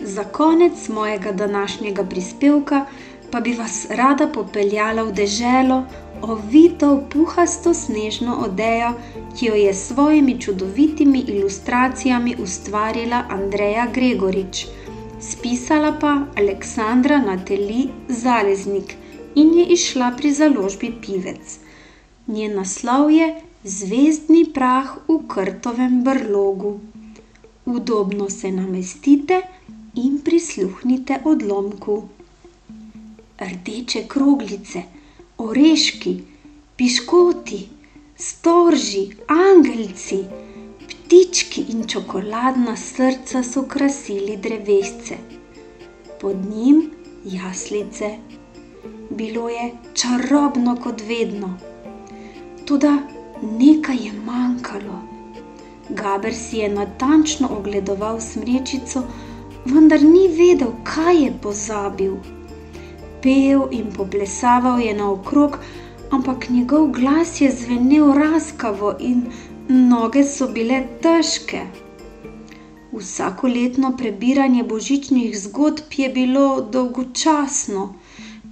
Za 0.00 0.24
konec 0.24 0.88
mojega 0.88 1.32
današnjega 1.32 2.04
prispevka 2.04 2.86
pa 3.32 3.40
bi 3.40 3.52
vas 3.56 3.86
rada 3.90 4.26
popeljala 4.28 5.02
v 5.08 5.12
deželo, 5.16 5.78
ovito 6.22 6.88
v 6.94 7.04
puhasto 7.14 7.72
snežno 7.74 8.36
odejo, 8.44 8.92
ki 9.32 9.46
jo 9.46 9.54
je 9.54 9.72
s 9.74 9.86
svojimi 9.88 10.34
čudovitimi 10.40 11.24
ilustracijami 11.32 12.36
ustvarila 12.38 13.24
Andreja 13.30 13.86
Gregorič, 13.94 14.66
spisala 15.20 15.96
pa 16.00 16.12
Aleksandra 16.36 17.22
Nateli 17.24 17.88
Zaleznik 18.08 18.96
in 19.34 19.54
je 19.58 19.66
išla 19.78 20.12
pri 20.16 20.32
založbi 20.32 20.92
Pivec. 21.00 21.58
Njen 22.26 22.56
naslov 22.60 23.10
je 23.10 23.32
Zvezdni 23.64 24.48
prah 24.54 24.96
v 25.08 25.20
krtovem 25.28 26.02
brlogu. 26.04 26.80
Udobno 27.66 28.26
se 28.30 28.50
namestite 28.50 29.38
in 29.94 30.18
prisluhnite 30.24 31.20
odlomku 31.24 32.02
rdeče 33.44 34.04
kroglice, 34.08 34.82
oreški, 35.38 36.20
piškoti, 36.76 37.68
storži, 38.16 39.10
angelci, 39.28 40.24
ptički 40.88 41.64
in 41.68 41.86
čokoladna 41.88 42.76
srca 42.76 43.42
so 43.42 43.62
krasili 43.62 44.36
drevesce. 44.36 45.16
Pod 46.20 46.36
njim 46.36 46.90
jaslice. 47.24 48.16
Bilo 49.10 49.48
je 49.48 49.70
čarobno 49.94 50.76
kot 50.82 51.00
vedno. 51.08 51.58
Toda 52.64 52.98
nekaj 53.42 53.96
je 53.96 54.12
manjkalo. 54.12 55.02
Gaber 55.88 56.34
si 56.34 56.56
je 56.56 56.68
natančno 56.68 57.48
ogledoval 57.58 58.20
smrečico, 58.20 59.02
vendar 59.64 60.02
ni 60.02 60.28
vedel, 60.28 60.72
kaj 60.84 61.24
je 61.24 61.32
pozabil. 61.42 62.14
Pel 63.22 63.68
in 63.70 63.90
poplesaval 63.96 64.80
je 64.80 64.94
naokrog, 64.94 65.58
ampak 66.10 66.48
njegov 66.50 66.88
glas 66.92 67.40
je 67.40 67.50
zvenel 67.50 68.12
raskavo 68.14 68.94
in 69.00 69.22
noge 69.68 70.24
so 70.24 70.48
bile 70.56 70.80
težke. 71.02 71.60
Vsakoletno 72.92 73.92
prebiranje 73.96 74.64
božičnih 74.64 75.38
zgodb 75.38 75.94
je 75.96 76.08
bilo 76.08 76.46
dolgočasno, 76.72 77.84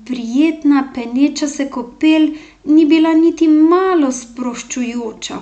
prijetna 0.07 0.85
peneča 0.95 1.49
se 1.49 1.69
kopel 1.71 2.29
ni 2.65 2.85
bila 2.87 3.13
niti 3.13 3.49
malo 3.49 4.13
sproščujoča. 4.13 5.41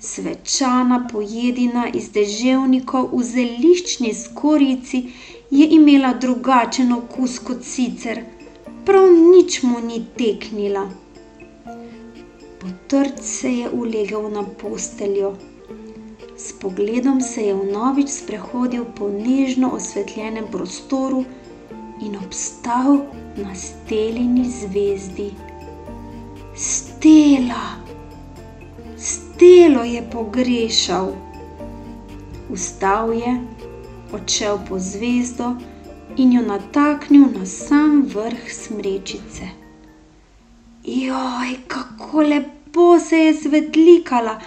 Svečana 0.00 0.98
pojedina 1.12 1.86
iz 1.94 2.10
deževnikov 2.12 3.08
v 3.12 3.22
zeliščni 3.30 4.12
skorjici 4.14 5.00
je 5.50 5.66
imela 5.78 6.12
drugačen 6.14 6.92
okus 6.92 7.38
kot 7.38 7.64
sicer, 7.64 8.20
prav 8.88 9.04
nič 9.12 9.62
mu 9.68 9.80
ni 9.84 10.00
teknila. 10.16 10.86
Potrt 12.60 13.20
se 13.20 13.50
je 13.52 13.70
ulegel 13.70 14.30
na 14.32 14.42
posteljo. 14.60 15.34
S 16.36 16.54
pogledom 16.60 17.20
se 17.20 17.42
je 17.42 17.54
vnovič 17.54 18.08
sprehodil 18.08 18.86
po 18.96 19.10
nežno 19.12 19.68
osvetljenem 19.76 20.48
prostoru 20.52 21.24
in 22.00 22.16
obstal 22.16 23.04
na 23.36 23.52
steljeni 23.54 24.48
zvezdi. 24.48 25.30
Stela, 26.56 27.76
stelo 28.96 29.84
je 29.84 30.02
pogrešal. 30.12 31.12
Vstal 32.48 33.12
je, 33.12 33.36
odšel 34.12 34.64
po 34.68 34.78
zvezdo 34.78 35.58
in 36.18 36.32
jo 36.32 36.42
nataknil 36.42 37.26
na 37.38 37.46
sam 37.46 38.02
vrh 38.14 38.50
smrečice. 38.52 39.48
Joj, 40.84 41.50
kako 41.66 42.22
lepo 42.22 42.98
se 42.98 43.16
je 43.16 43.34
svetlikala, 43.34 44.40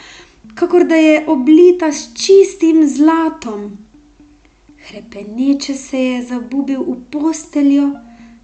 kakor 0.55 0.84
da 0.84 0.95
je 0.95 1.23
oblita 1.27 1.91
s 1.91 2.10
čistim 2.25 2.88
zlatom. 2.88 3.77
Hrepeneče 4.88 5.73
se 5.73 5.99
je 5.99 6.23
zabubil 6.23 6.81
v 6.81 6.97
posteljo, 7.12 7.91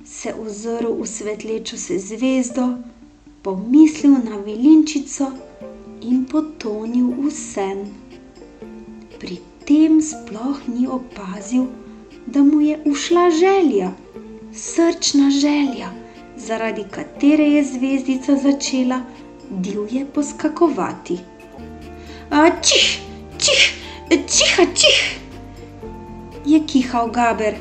se 0.06 0.34
ozrl 0.34 0.94
v 1.02 1.08
svetlečo 1.08 1.78
se 1.78 1.98
zvezdo, 2.00 2.68
pomislil 3.42 4.12
na 4.12 4.38
vilinčico 4.46 5.32
in 6.02 6.24
potonil 6.32 7.10
v 7.18 7.32
sen. 7.32 7.84
Pri 9.20 9.40
tem 9.66 10.00
sploh 10.02 10.62
ni 10.68 10.88
opazil, 10.88 11.68
da 12.28 12.44
mu 12.44 12.62
je 12.62 12.80
ušla 12.86 13.30
želja, 13.30 13.92
srčna 14.54 15.30
želja, 15.30 15.90
zaradi 16.38 16.84
katere 16.92 17.44
je 17.44 17.64
zvezdica 17.64 18.36
začela 18.36 19.02
divje 19.50 20.06
poskakovati. 20.06 21.18
Čih, 22.62 23.00
čih, 23.38 23.74
čiha, 24.10 24.66
čih, 24.76 25.20
je 26.46 26.60
kihal 26.68 27.10
Gaber. 27.12 27.56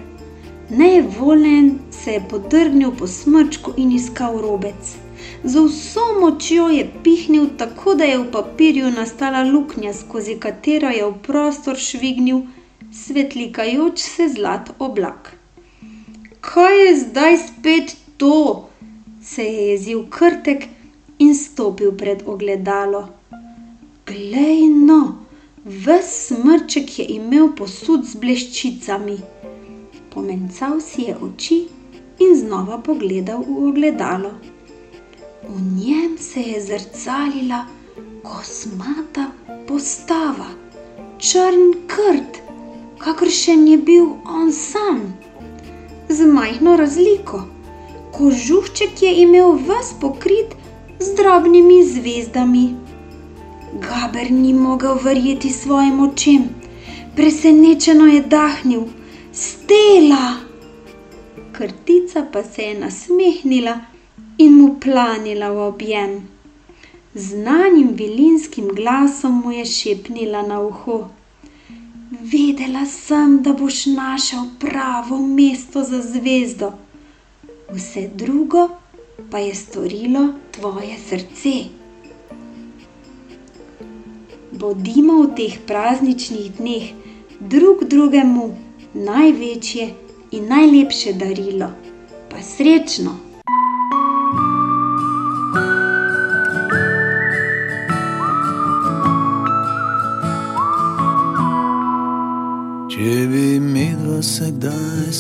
Nevolen 0.71 1.79
se 1.91 2.13
je 2.13 2.25
podrgnil 2.31 2.91
po 2.99 3.07
smrčku 3.07 3.73
in 3.77 3.93
iskal 3.93 4.41
robec. 4.41 4.97
Z 5.45 5.61
vso 5.61 6.01
močjo 6.21 6.69
je 6.69 6.91
pihnil 7.03 7.47
tako, 7.59 7.95
da 7.95 8.05
je 8.05 8.19
v 8.19 8.31
papirju 8.33 8.91
nastala 8.91 9.43
luknja, 9.43 9.93
skozi 9.95 10.35
katero 10.35 10.89
je 10.89 11.07
v 11.07 11.15
prostor 11.23 11.77
švignil 11.79 12.43
svetlikajoč 12.93 13.99
se 13.99 14.29
zlat 14.29 14.71
oblak. 14.79 15.35
Kaj 16.41 16.87
je 16.87 16.97
zdaj 16.97 17.37
spet 17.37 17.97
to? 18.17 18.69
se 19.27 19.43
je 19.43 19.71
jezil 19.71 20.05
krtek 20.07 20.69
in 21.19 21.35
stopil 21.35 21.93
pred 21.93 22.23
ogledalo. 22.27 23.09
Glej 24.07 24.69
no, 24.71 25.19
ves 25.65 26.11
smrček 26.29 26.99
je 26.99 27.07
imel 27.17 27.49
posud 27.59 28.07
z 28.07 28.21
bleščicami. 28.23 29.17
Pomencal 30.15 30.79
si 30.81 31.09
je 31.09 31.17
oči 31.29 31.59
in 32.23 32.37
znova 32.39 32.79
pogledal 32.79 33.43
v 33.43 33.67
ogledalo. 33.73 34.31
V 35.49 35.59
njem 35.75 36.15
se 36.19 36.41
je 36.41 36.63
zrcalila 36.69 37.65
kosmata 38.23 39.31
postava, 39.67 40.49
črn 41.19 41.75
krt, 41.91 42.46
kakršen 43.07 43.69
je 43.69 43.77
bil 43.79 44.07
on 44.27 44.53
sam, 44.53 45.19
z 46.09 46.27
majhno 46.27 46.77
razliko. 46.77 47.43
Kožuhček 48.13 49.03
je 49.03 49.13
imel 49.23 49.53
vas 49.67 49.93
pokrit 50.01 50.55
z 50.99 51.15
drobnimi 51.15 51.85
zvezdami. 51.85 52.65
Gaber 53.85 54.31
ni 54.31 54.55
mogel 54.55 54.99
verjeti 55.05 55.51
svojim 55.51 56.01
očem. 56.01 56.49
Presenečeno 57.17 58.07
je 58.07 58.23
dahnil: 58.23 58.83
Stela! 59.33 60.37
Krtica 61.53 62.27
pa 62.33 62.43
se 62.43 62.63
je 62.63 62.79
nasmehnila 62.79 63.81
in 64.39 64.59
mu 64.59 64.81
planila 64.81 65.51
v 65.51 65.59
objem. 65.69 66.17
Znanim 67.15 67.95
vilinskim 67.95 68.69
glasom 68.69 69.41
mu 69.45 69.53
je 69.53 69.65
šepnila 69.65 70.43
na 70.43 70.61
uho: 70.61 71.05
Vedela 72.11 72.85
sem, 72.87 73.43
da 73.43 73.53
boš 73.53 73.87
našel 73.87 74.45
pravo 74.61 75.19
mesto 75.19 75.83
za 75.83 76.03
zvezdo, 76.03 76.73
vse 77.73 78.11
drugo 78.15 78.69
pa 79.31 79.39
je 79.39 79.55
storilo 79.55 80.29
tvoje 80.51 80.97
srce 81.09 81.77
bodimo 84.57 85.23
v 85.23 85.35
teh 85.37 85.55
prazničnih 85.69 86.57
dneh 86.57 86.85
drug 87.41 87.85
drugemu 87.85 88.57
največje 88.95 89.93
in 90.33 90.49
najlepše 90.49 91.13
darilo. 91.13 91.71
Pa 92.31 92.41
srečno! 92.43 93.26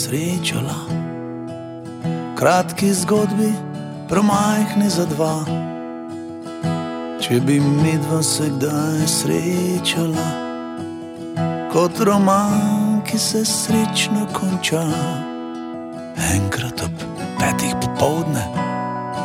Srečala, 0.06 0.78
kratki 2.38 2.94
zgodbi, 2.94 3.50
promajhni 4.08 4.86
za 4.86 5.02
dva. 5.10 5.42
Če 7.18 7.40
bi 7.42 7.56
midva 7.58 8.20
se 8.22 8.46
kdaj 8.54 9.02
srečala, 9.10 10.28
kot 11.72 11.98
roman, 12.06 13.00
ki 13.02 13.18
se 13.18 13.42
srečno 13.44 14.28
konča. 14.36 14.84
Enkrat 16.34 16.86
ob 16.86 17.02
petih 17.40 17.74
popovdne, 17.82 18.44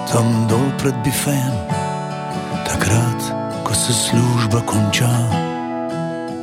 tam 0.10 0.34
dol 0.50 0.66
pred 0.82 0.98
bifejem, 1.06 1.62
takrat, 2.66 3.30
ko 3.68 3.78
se 3.78 3.94
služba 3.94 4.66
konča. 4.66 5.14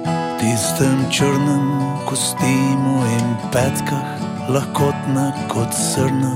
V 0.06 0.30
tistem 0.38 1.10
črnem 1.10 1.66
kostimu 2.06 3.02
in 3.18 3.26
petkah, 3.50 4.17
lahkotna 4.48 5.32
kot 5.48 5.72
srna, 5.74 6.32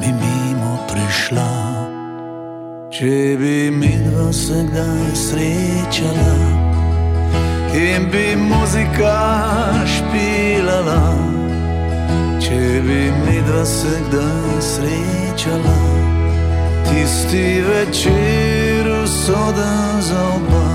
bi 0.00 0.10
mimo 0.12 0.78
prišla. 0.90 1.50
Če 2.94 3.36
bi 3.40 3.70
midva 3.74 4.32
se 4.32 4.60
kdaj 4.70 5.14
srečala 5.18 6.34
in 7.74 8.06
bi 8.10 8.36
muzika 8.38 9.14
špilala, 9.94 11.02
če 12.38 12.60
bi 12.86 13.00
midva 13.24 13.64
se 13.66 13.98
kdaj 14.08 14.60
srečala, 14.62 15.78
tisti 16.86 17.46
večer 17.66 18.90
usoden 19.02 20.02
za 20.06 20.22
oba, 20.36 20.70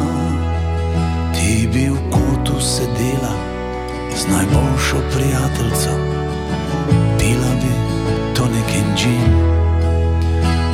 ti 1.35 1.67
bi 1.73 1.87
v 1.87 1.97
kotu 2.11 2.59
sedela 2.59 3.35
z 4.15 4.27
najboljšo 4.27 4.99
prijateljico, 5.15 6.18
pila 7.29 7.53
bi 7.61 7.73
tonik 8.35 8.69
in 8.79 8.89
džin 8.97 9.33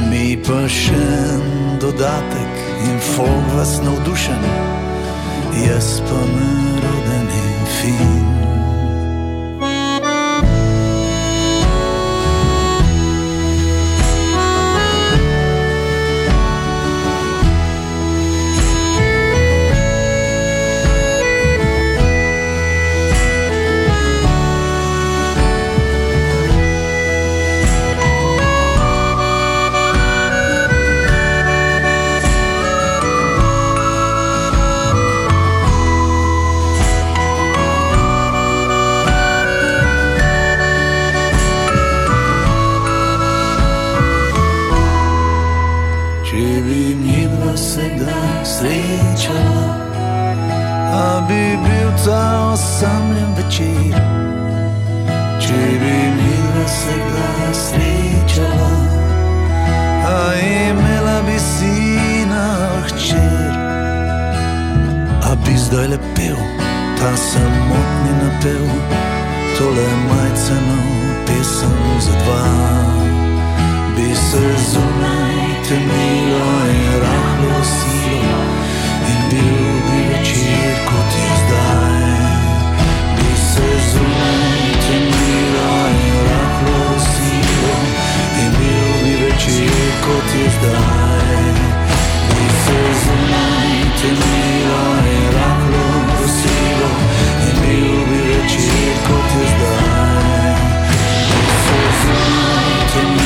mi 0.10 0.38
pa 0.48 0.60
še 0.72 1.02
en 1.24 1.44
dodatek 1.82 2.62
in 2.88 3.00
fog 3.12 3.50
vas 3.56 3.74
navdušen, 3.84 4.46
jaz 5.66 5.90
pa 6.08 6.22
neroden 6.36 7.28
in 7.42 7.68
fin. 7.80 8.35
Če 46.36 46.62
bi 46.68 46.82
midva 47.00 47.54
se 47.56 47.86
kdaj 47.96 48.40
srečala, 48.44 49.68
a 50.92 51.22
bi 51.28 51.44
bil 51.64 51.92
ta 52.04 52.24
osamljen 52.52 53.30
večer, 53.38 53.96
če 55.46 55.62
bi 55.84 55.94
midva 56.18 56.66
se 56.74 56.96
kdaj 57.06 57.54
srečala, 57.62 58.74
a 60.12 60.18
imela 60.44 61.16
bi 61.30 61.38
sina 61.40 62.44
hčer, 62.90 63.56
a 65.30 65.32
bi 65.46 65.56
zdaj 65.68 65.88
lepel 65.94 66.42
ta 67.00 67.14
samotni 67.30 68.18
napev, 68.20 68.68
tole 69.56 69.88
majceno 70.10 70.84
pesem 71.30 71.80
za 72.10 72.20
dva. 72.26 72.44
Bi 73.96 74.12
se 74.28 74.46
zunaj 74.74 75.35
temnilo 75.68 76.46
in 76.70 77.02
rahlo 77.02 77.64
silo 77.64 78.42
in 79.12 79.22
bil 79.30 79.74
bi 79.88 80.00
večer 80.12 80.76
kot 80.90 81.12
je 81.22 81.32
zdaj. 81.42 82.06
Bi 83.18 83.32
se 83.50 83.70
zunaj 83.92 84.62
temnilo 84.86 85.72
in 86.06 86.18
rahlo 86.30 86.84
silo 87.10 87.78
in 88.42 88.52
bil 88.58 88.94
bi 89.04 89.14
večer 89.24 89.90
kot 90.06 90.30
je 90.40 90.48
zdaj. 90.58 91.54
Bi 92.30 92.46
se 92.64 92.80
zunaj 93.04 93.74
temnilo 94.02 94.84
in 95.16 95.26
rahlo 95.38 95.88
silo 96.40 96.92
in 97.48 97.56
bil 97.62 97.98
bi 98.10 98.20
večer 98.30 98.94
kot 99.08 99.30
je 99.40 99.46
zdaj. 99.54 100.56
Bi 101.30 101.44
se 101.66 101.80
zunaj 102.02 102.74
temnilo 102.94 103.24
in 103.24 103.25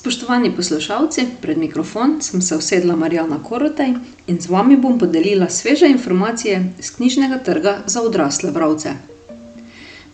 Spoštovani 0.00 0.56
poslušalci, 0.56 1.26
pred 1.42 1.58
mikrofon 1.58 2.22
sem 2.22 2.42
se 2.42 2.56
usedla 2.56 2.96
Marjana 2.96 3.36
Korotaj 3.48 3.92
in 4.26 4.40
z 4.40 4.48
vami 4.48 4.76
bom 4.76 4.98
podelila 4.98 5.48
sveže 5.48 5.88
informacije 5.90 6.72
z 6.80 6.90
knjižnega 6.90 7.38
trga 7.38 7.78
za 7.86 8.02
odrasle 8.02 8.50
bralce. 8.50 9.09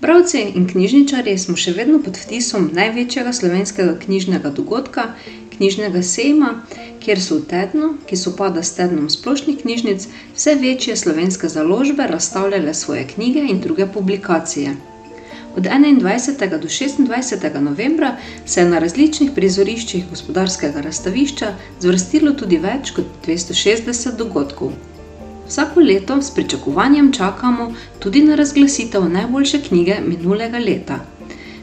Bralci 0.00 0.40
in 0.54 0.66
knjižničarji 0.68 1.38
smo 1.38 1.54
še 1.56 1.72
vedno 1.72 1.98
pod 2.04 2.18
vtisom 2.20 2.66
največjega 2.76 3.30
slovenskega 3.32 3.94
knjižnega 4.02 4.50
dogodka, 4.58 5.04
knjižnega 5.54 6.02
sejma, 6.04 6.50
kjer 7.00 7.20
so 7.26 7.38
v 7.38 7.46
tednu, 7.52 7.88
ki 8.08 8.18
sopada 8.20 8.60
s 8.60 8.74
tednom 8.76 9.06
splošnih 9.14 9.56
knjižnic, 9.62 10.04
vse 10.34 10.54
večje 10.60 10.96
slovenske 11.00 11.48
založbe 11.48 12.08
razstavljale 12.10 12.74
svoje 12.74 13.06
knjige 13.14 13.46
in 13.48 13.62
druge 13.64 13.86
publikacije. 13.94 14.74
Od 15.56 15.64
21. 15.64 16.58
do 16.60 16.68
26. 16.68 17.60
novembra 17.60 18.16
se 18.44 18.60
je 18.60 18.66
na 18.68 18.82
različnih 18.84 19.30
prizoriščih 19.34 20.10
gospodarskega 20.10 20.84
razstavišča 20.84 21.54
zvrstilo 21.80 22.34
tudi 22.36 22.60
več 22.60 22.92
kot 22.98 23.08
260 23.24 24.20
dogodkov. 24.20 24.76
Vsako 25.48 25.80
leto 25.80 26.22
s 26.22 26.34
pričakovanjem 26.34 27.12
čakamo 27.12 27.74
tudi 27.98 28.22
na 28.22 28.34
razglasitev 28.34 29.08
najboljše 29.08 29.60
knjige 29.68 29.96
minulega 30.06 30.58
leta. 30.58 30.98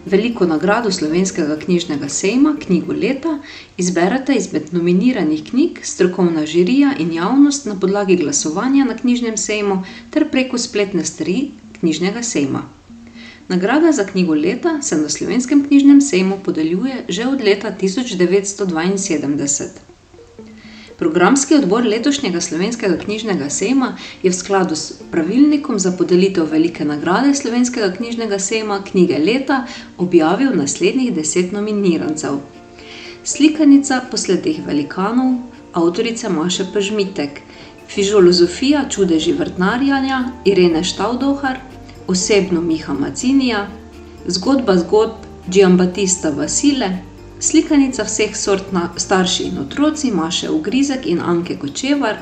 Veliko 0.06 0.46
nagrado 0.46 0.92
slovenskega 0.92 1.60
knjižnega 1.60 2.10
sejma, 2.10 2.56
knjigo 2.66 2.94
leta, 2.94 3.40
izberete 3.78 4.36
izmed 4.36 4.64
nominiranih 4.72 5.44
knjig, 5.50 5.80
strokovna 5.84 6.46
žirija 6.46 6.94
in 7.00 7.14
javnost 7.14 7.66
na 7.66 7.80
podlagi 7.80 8.16
glasovanja 8.16 8.86
na 8.86 8.98
knjižnem 8.98 9.38
sejmu 9.38 9.84
ter 10.12 10.30
preko 10.32 10.58
spletne 10.58 11.06
strani 11.06 11.52
knjižnega 11.80 12.24
sejma. 12.24 12.64
Nagrada 13.48 13.92
za 13.92 14.06
knjigo 14.06 14.34
leta 14.34 14.82
se 14.82 14.98
na 14.98 15.10
slovenskem 15.10 15.68
knjižnem 15.68 16.02
sejmu 16.02 16.38
podeljuje 16.44 17.06
že 17.10 17.28
od 17.28 17.42
leta 17.42 17.76
1972. 17.82 19.93
Programski 20.98 21.56
odbor 21.56 21.86
letošnjega 21.86 22.42
slovenskega 22.42 22.98
knjižnega 22.98 23.50
sejma 23.50 23.98
je 24.24 24.30
v 24.30 24.34
skladu 24.34 24.76
s 24.76 24.94
pravilnikom 25.12 25.80
za 25.80 25.92
podelitev 25.98 26.46
velike 26.52 26.86
nagrade 26.86 27.34
slovenskega 27.36 27.92
knjižnega 27.98 28.40
sejma 28.40 28.84
knjige 28.92 29.18
leta 29.18 29.66
objavil 29.98 30.56
naslednjih 30.56 31.14
deset 31.14 31.52
nominirancev. 31.52 32.38
Slikanica 33.24 34.02
posledih 34.12 34.62
velikanov, 34.68 35.34
avtorica 35.74 36.30
Maše 36.30 36.66
Pažmitek, 36.74 37.42
Fižolozofija 37.88 38.86
čudeži 38.90 39.34
vrtnarjanja 39.34 40.32
Irene 40.46 40.84
Štavdohar, 40.84 41.58
osebno 42.08 42.62
Miha 42.62 42.94
Macinija, 42.94 43.68
zgodba 44.28 44.78
zgodb 44.78 45.26
Giambattista 45.48 46.30
Vasile, 46.30 46.90
slikanica 47.44 48.04
vseh 48.04 48.36
sort 48.38 48.72
na 48.72 48.90
starši 48.98 49.44
in 49.44 49.58
otroci 49.58 50.12
Maše 50.12 50.50
Ugrizek 50.50 51.06
in 51.06 51.20
Anke 51.20 51.58
Kočevar, 51.60 52.18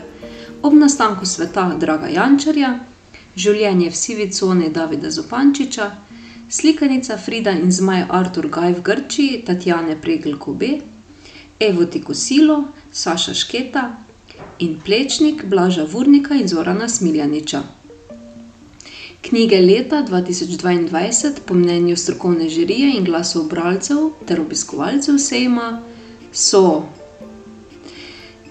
ob 0.62 0.74
nastanku 0.74 1.26
sveta 1.26 1.76
Draga 1.80 2.08
Jančarja, 2.10 2.72
življenje 3.36 3.90
v 3.90 3.96
sivi 3.96 4.28
coni 4.34 4.70
Davida 4.74 5.12
Zupančiča, 5.14 5.92
slikanica 6.50 7.18
Frida 7.18 7.54
in 7.54 7.70
zmaj 7.72 8.08
Artur 8.10 8.50
Gaj 8.50 8.74
v 8.80 8.82
Grčiji 8.82 9.44
Tatjane 9.46 10.00
Pregl 10.02 10.40
Kobe, 10.42 10.72
Evo 11.60 11.86
Tikosilo, 11.86 12.58
Saša 12.92 13.38
Šketa 13.38 13.84
in 14.60 14.80
Plečnik 14.82 15.46
Blaža 15.46 15.86
Vurnika 15.86 16.34
in 16.34 16.48
Zorana 16.48 16.90
Smiljaniča. 16.90 17.62
Knjige 19.22 19.62
leta 19.62 20.06
2022 20.10 21.32
po 21.46 21.54
mnenju 21.54 21.96
strokovne 21.98 22.50
žirije 22.50 22.98
in 22.98 23.04
glasov 23.04 23.44
bralcev 23.44 23.98
ter 24.26 24.42
obiskovalcev 24.42 25.18
sejma 25.18 25.82
so 26.34 26.84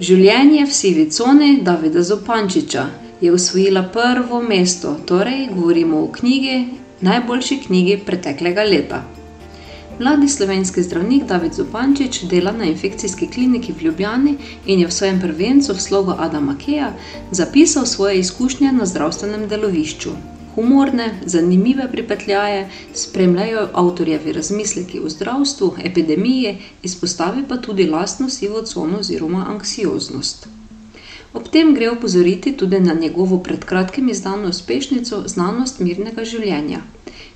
Življenje 0.01 0.63
v 0.65 0.73
sivi 0.73 1.09
coni 1.11 1.49
Davida 1.63 2.03
Zopančiča 2.03 2.87
je 3.21 3.33
osvojila 3.33 3.83
prvo 3.83 4.41
mesto, 4.43 4.95
torej 5.07 5.49
govorimo 5.55 6.05
o 6.05 6.09
knjigi, 6.13 6.57
najboljši 7.01 7.59
knjigi 7.67 7.99
preteklega 8.07 8.63
leta. 8.63 9.05
Mladi 9.99 10.29
slovenski 10.29 10.83
zdravnik 10.83 11.27
David 11.29 11.53
Zupančič 11.53 12.23
dela 12.31 12.53
na 12.53 12.65
infekcijski 12.65 13.27
kliniki 13.27 13.73
v 13.73 13.91
Ljubljani 13.91 14.37
in 14.67 14.81
je 14.81 14.87
v 14.87 14.93
svojem 14.93 15.21
prvencu 15.21 15.75
v 15.75 15.81
slogu 15.81 16.15
Adama 16.19 16.55
Keja 16.67 16.93
zapisal 17.31 17.87
svoje 17.87 18.19
izkušnje 18.19 18.73
na 18.73 18.87
zdravstvenem 18.87 19.49
delovišču. 19.49 20.40
Humorne, 20.55 21.21
zanimive 21.27 21.89
pripetljaje 21.93 22.69
spremljajo 22.95 23.69
avtorjevi 23.75 24.33
razmisleki 24.33 25.01
o 25.01 25.09
zdravstvu, 25.09 25.75
epidemiji, 25.85 26.57
izpostavi 26.83 27.45
pa 27.49 27.57
tudi 27.57 27.87
lastno 27.87 28.29
sivo 28.29 28.63
cono 28.63 28.99
oziroma 28.99 29.47
anksioznost. 29.49 30.49
Ob 31.33 31.49
tem 31.49 31.75
gre 31.75 31.91
opozoriti 31.91 32.53
tudi 32.57 32.81
na 32.81 32.95
njegovo 32.95 33.39
pred 33.39 33.65
kratkim 33.65 34.09
izdano 34.09 34.49
uspešnico 34.49 35.23
Znanost 35.27 35.79
mirnega 35.81 36.25
življenja. 36.25 36.81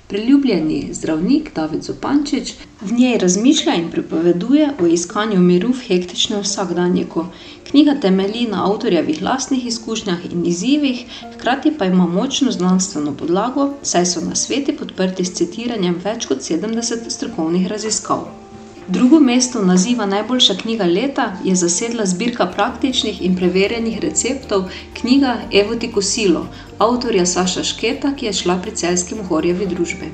Priljubljeni 0.07 0.89
zdravnik 0.93 1.47
David 1.55 1.83
Zupančič 1.83 2.53
v 2.81 2.91
njej 2.93 3.17
razmišlja 3.17 3.73
in 3.75 3.87
pripoveduje 3.91 4.67
o 4.81 4.85
iskanju 4.85 5.39
miru 5.41 5.71
v 5.73 5.81
hektičnem 5.87 6.43
vsakdanjiku. 6.43 7.25
Knjiga 7.69 7.95
temelji 8.01 8.45
na 8.47 8.61
avtorjevih 8.69 9.21
lastnih 9.21 9.65
izkušnjah 9.65 10.29
in 10.31 10.45
izzivih, 10.45 11.03
hkrati 11.33 11.73
pa 11.77 11.85
ima 11.85 12.05
močno 12.05 12.51
znanstveno 12.51 13.17
podlago, 13.17 13.69
saj 13.81 14.05
so 14.05 14.21
na 14.21 14.35
sveti 14.35 14.77
podprti 14.77 15.25
s 15.25 15.33
citiranjem 15.33 15.97
več 16.03 16.29
kot 16.29 16.45
70 16.45 17.09
strokovnih 17.09 17.67
raziskav. 17.67 18.44
Drugo 18.87 19.19
mesto 19.19 19.61
naziva 19.65 20.05
najboljša 20.05 20.55
knjiga 20.55 20.85
leta 20.85 21.37
je 21.43 21.55
zasedla 21.55 22.05
zbirka 22.05 22.45
praktičnih 22.45 23.21
in 23.25 23.35
preverjenih 23.35 23.99
receptov 23.99 24.63
knjiga 24.99 25.37
Evo 25.51 25.75
ti 25.75 25.91
kosilo, 25.91 26.47
avtorja 26.77 27.25
Saša 27.25 27.63
Šketa, 27.63 28.13
ki 28.15 28.25
je 28.25 28.33
šla 28.33 28.59
pri 28.61 28.71
celskim 28.71 29.23
horjevi 29.29 29.65
družbi. 29.65 30.11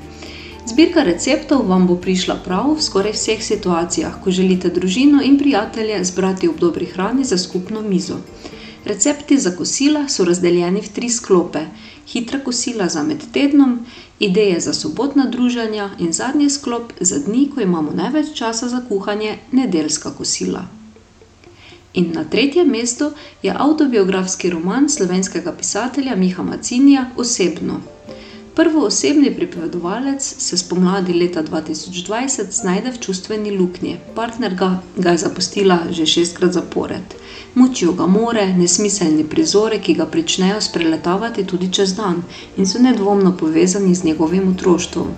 Zbirka 0.66 1.02
receptov 1.02 1.68
vam 1.68 1.86
bo 1.86 1.96
prišla 1.96 2.38
prav 2.44 2.72
v 2.72 2.82
skoraj 2.82 3.12
vseh 3.12 3.44
situacijah, 3.44 4.16
ko 4.24 4.30
želite 4.30 4.70
družino 4.70 5.20
in 5.22 5.38
prijatelje 5.38 6.04
zbrati 6.04 6.48
ob 6.48 6.58
dobri 6.60 6.86
hrani 6.86 7.24
za 7.24 7.38
skupno 7.38 7.82
mizo. 7.82 8.16
Recepti 8.84 9.38
za 9.38 9.50
kosila 9.56 10.08
so 10.08 10.24
razdeljeni 10.24 10.80
v 10.80 10.88
tri 10.88 11.10
sklope: 11.10 11.60
hitra 12.06 12.40
kosila 12.40 12.88
za 12.88 13.02
med 13.02 13.22
tednom, 13.32 13.78
ideje 14.18 14.60
za 14.60 14.74
sobotna 14.74 15.26
druženja 15.26 15.90
in 15.98 16.12
zadnji 16.12 16.50
sklop 16.50 16.92
za 17.00 17.18
dni, 17.18 17.50
ko 17.54 17.60
imamo 17.60 17.92
največ 17.94 18.34
časa 18.34 18.68
za 18.68 18.82
kuhanje, 18.88 19.38
nedeljska 19.52 20.10
kosila. 20.10 20.64
In 21.94 22.12
na 22.14 22.24
tretjem 22.24 22.68
mestu 22.68 23.10
je 23.42 23.54
avtobiografski 23.58 24.50
roman 24.50 24.88
slovenskega 24.88 25.52
pisatelja 25.52 26.16
Miha 26.16 26.42
Macinija 26.42 27.10
Osebno. 27.16 27.80
Prvoosebni 28.54 29.30
pripovedovalec 29.34 30.34
se 30.38 30.56
spomladi 30.56 31.12
leta 31.12 31.42
2020 31.42 32.50
znajde 32.50 32.90
v 32.90 32.98
čustveni 33.00 33.50
luknji, 33.58 33.96
partner 34.14 34.54
ga, 34.54 34.82
ga 34.96 35.10
je 35.10 35.18
zapustila 35.18 35.78
že 35.90 36.06
šestkrat 36.06 36.52
zapored. 36.52 37.14
Mučijo 37.54 37.92
ga 37.92 38.06
more, 38.06 38.44
nesmiselni 38.52 39.24
prizori, 39.24 39.78
ki 39.80 39.94
ga 39.94 40.06
pričnejo 40.06 40.60
spreletavati 40.60 41.46
tudi 41.46 41.72
čez 41.72 41.94
dan 41.96 42.22
in 42.56 42.66
so 42.66 42.78
nedvomno 42.78 43.32
povezani 43.36 43.94
z 43.94 44.04
njegovim 44.04 44.48
otroštvom. 44.48 45.08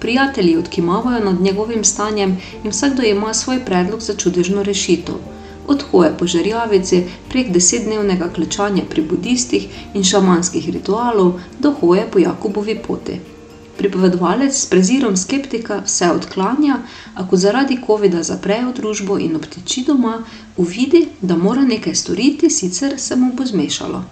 Prijatelji 0.00 0.56
odkimavajo 0.56 1.24
nad 1.24 1.40
njegovim 1.40 1.84
stanjem 1.84 2.36
in 2.64 2.70
vsakdo 2.70 3.02
ima 3.02 3.34
svoj 3.34 3.64
predlog 3.64 4.00
za 4.00 4.14
čudežno 4.14 4.62
rešitev 4.62 5.35
od 5.68 5.84
hoje 5.90 6.10
po 6.18 6.26
žerjavici 6.26 7.04
prek 7.28 7.52
desetdnevnega 7.52 8.28
klečanja 8.34 8.82
pri 8.90 9.02
budistih 9.02 9.68
in 9.94 10.04
šamanskih 10.04 10.68
ritualov 10.70 11.40
do 11.60 11.74
hoje 11.80 12.06
po 12.12 12.18
Jakobovi 12.18 12.78
poti. 12.86 13.20
Pripovedovalec 13.78 14.54
s 14.56 14.66
prezirom 14.66 15.16
skeptika 15.16 15.82
vse 15.84 16.10
odklanja, 16.10 16.78
a 17.14 17.26
ko 17.28 17.36
zaradi 17.36 17.76
COVID-a 17.86 18.22
zaprejo 18.22 18.72
družbo 18.72 19.18
in 19.18 19.36
obtiči 19.36 19.84
doma, 19.84 20.22
uvidi, 20.56 21.08
da 21.20 21.36
mora 21.36 21.64
nekaj 21.64 21.94
storiti, 21.94 22.50
sicer 22.50 22.94
se 22.98 23.16
mu 23.16 23.32
bo 23.34 23.44
zmešalo. 23.44 24.04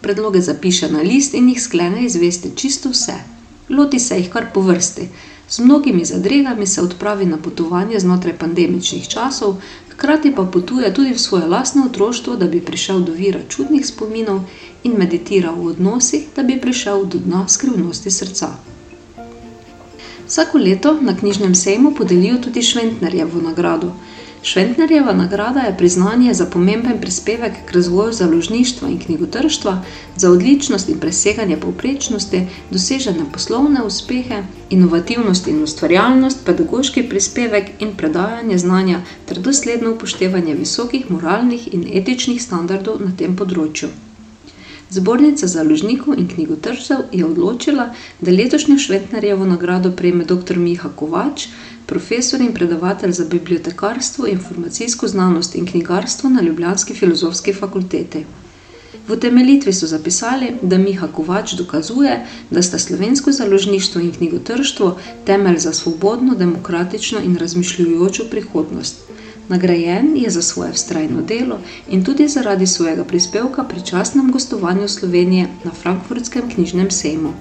Predloge 0.00 0.40
zapiše 0.40 0.88
na 0.92 1.02
list 1.02 1.34
in 1.34 1.48
jih 1.48 1.62
sklene 1.62 2.04
izvesti 2.04 2.56
čisto 2.56 2.88
vse. 2.88 3.39
Loti 3.70 3.98
se 3.98 4.18
jih 4.18 4.30
kar 4.30 4.46
po 4.54 4.60
vrsti. 4.60 5.08
Z 5.50 5.58
mnogimi 5.58 6.04
zadregami 6.04 6.66
se 6.66 6.82
odpravi 6.82 7.26
na 7.26 7.36
potovanje 7.36 7.98
znotraj 7.98 8.36
pandemičnih 8.38 9.08
časov, 9.08 9.56
hkrati 9.90 10.34
pa 10.34 10.44
potuje 10.44 10.94
tudi 10.94 11.12
v 11.12 11.18
svoje 11.18 11.46
lastno 11.46 11.84
otroštvo, 11.86 12.36
da 12.36 12.46
bi 12.46 12.60
prišel 12.60 13.00
do 13.00 13.12
vira 13.12 13.40
čudnih 13.48 13.86
spominov 13.86 14.40
in 14.84 14.92
meditiral 14.98 15.54
v 15.54 15.66
odnosih, 15.74 16.28
da 16.36 16.42
bi 16.42 16.60
prišel 16.60 17.04
do 17.04 17.18
dna 17.18 17.48
skrivnosti 17.48 18.10
srca. 18.10 18.48
Vsako 20.26 20.58
leto 20.58 20.94
na 21.00 21.16
knjižnem 21.16 21.54
sejmu 21.54 21.94
podelijo 21.94 22.38
tudi 22.38 22.62
Šventnerjevo 22.62 23.42
nagrado. 23.42 23.92
Šventnerjeva 24.42 25.12
nagrada 25.12 25.60
je 25.60 25.76
priznanje 25.76 26.34
za 26.34 26.46
pomemben 26.46 27.00
prispevek 27.00 27.52
k 27.66 27.72
razvoju 27.72 28.12
založništva 28.12 28.88
in 28.88 28.98
knjigotrštva, 28.98 29.82
za 30.16 30.30
odličnost 30.30 30.88
in 30.88 30.98
preseganje 30.98 31.56
povprečnosti, 31.56 32.42
dosežene 32.70 33.24
poslovne 33.32 33.82
uspehe, 33.82 34.42
inovativnost 34.70 35.46
in 35.46 35.62
ustvarjalnost, 35.62 36.44
pedagoški 36.44 37.02
prispevek 37.02 37.70
in 37.78 37.92
predajanje 37.96 38.58
znanja 38.58 39.00
ter 39.26 39.38
dosledno 39.38 39.90
upoštevanje 39.90 40.54
visokih 40.54 41.10
moralnih 41.10 41.74
in 41.74 41.84
etičnih 41.94 42.42
standardov 42.42 43.00
na 43.00 43.12
tem 43.16 43.36
področju. 43.36 43.88
Zbornica 44.90 45.46
založnikov 45.46 46.18
in 46.18 46.28
knjigotržcev 46.28 46.96
je 47.12 47.24
odločila, 47.24 47.94
da 48.20 48.30
letošnjo 48.30 48.78
Šventnerjevo 48.78 49.46
nagrado 49.46 49.90
prejme 49.90 50.24
dr. 50.24 50.58
Miha 50.58 50.90
Kovač, 50.96 51.46
profesor 51.86 52.40
in 52.40 52.54
predavatelj 52.54 53.12
za 53.12 53.24
bibliotekarstvo, 53.24 54.26
informacijsko 54.26 55.08
znanost 55.08 55.54
in 55.54 55.66
knjigarstvo 55.66 56.30
na 56.30 56.42
Ljubljanski 56.42 56.94
filozofski 56.94 57.52
fakulteti. 57.52 58.24
V 59.08 59.12
utemeljitvi 59.12 59.72
so 59.72 59.86
zapisali, 59.86 60.50
da 60.62 60.78
Miha 60.78 61.08
Kovač 61.12 61.52
dokazuje, 61.52 62.26
da 62.50 62.62
sta 62.62 62.78
slovensko 62.78 63.32
založništvo 63.32 64.00
in 64.00 64.12
knjigotrštvo 64.12 64.98
temelj 65.26 65.58
za 65.58 65.72
svobodno, 65.72 66.34
demokratično 66.34 67.20
in 67.24 67.36
razmišljujočo 67.36 68.24
prihodnost. 68.30 68.96
Nagrajen 69.50 70.16
je 70.16 70.30
za 70.30 70.42
svoje 70.42 70.72
vztrajno 70.72 71.22
delo 71.22 71.58
in 71.88 72.04
tudi 72.04 72.28
zaradi 72.28 72.66
svojega 72.66 73.04
prispevka 73.04 73.64
pri 73.64 73.80
častnem 73.86 74.30
gostovanju 74.32 74.88
Slovenije 74.88 75.46
na 75.64 75.70
Frankfurtskem 75.70 76.50
knjižnem 76.50 76.90
sejmu. 76.90 77.32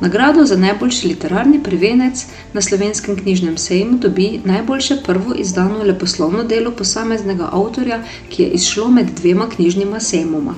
Nagrado 0.00 0.44
za 0.44 0.56
najboljši 0.56 1.08
literarni 1.08 1.62
prvenec 1.62 2.26
na 2.52 2.62
slovenskem 2.62 3.16
knjižnem 3.16 3.56
sejmu 3.58 3.98
dobi 3.98 4.40
najboljše 4.44 4.96
prvo 5.06 5.34
izdano 5.34 5.82
leposlovno 5.82 6.44
delo 6.44 6.70
posameznega 6.70 7.48
avtorja, 7.52 8.02
ki 8.28 8.42
je 8.42 8.48
izšlo 8.48 8.90
med 8.90 9.06
dvema 9.22 9.48
knjižnima 9.48 10.00
sejmoma. 10.00 10.54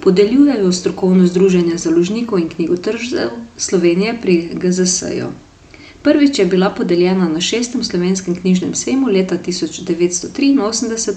Podeljujejo 0.00 0.72
strokovno 0.72 1.26
združenje 1.26 1.78
založnikov 1.78 2.38
in 2.38 2.48
knjigotržcev 2.48 3.28
Slovenije 3.56 4.18
pri 4.22 4.50
GZS-ju. 4.54 5.30
Prvič 6.04 6.38
je 6.38 6.44
bila 6.44 6.70
podeljena 6.70 7.28
na 7.28 7.40
šestem 7.40 7.84
slovenskem 7.84 8.34
knjižnem 8.36 8.74
sejmu 8.74 9.08
leta 9.08 9.38
1983, 9.46 11.14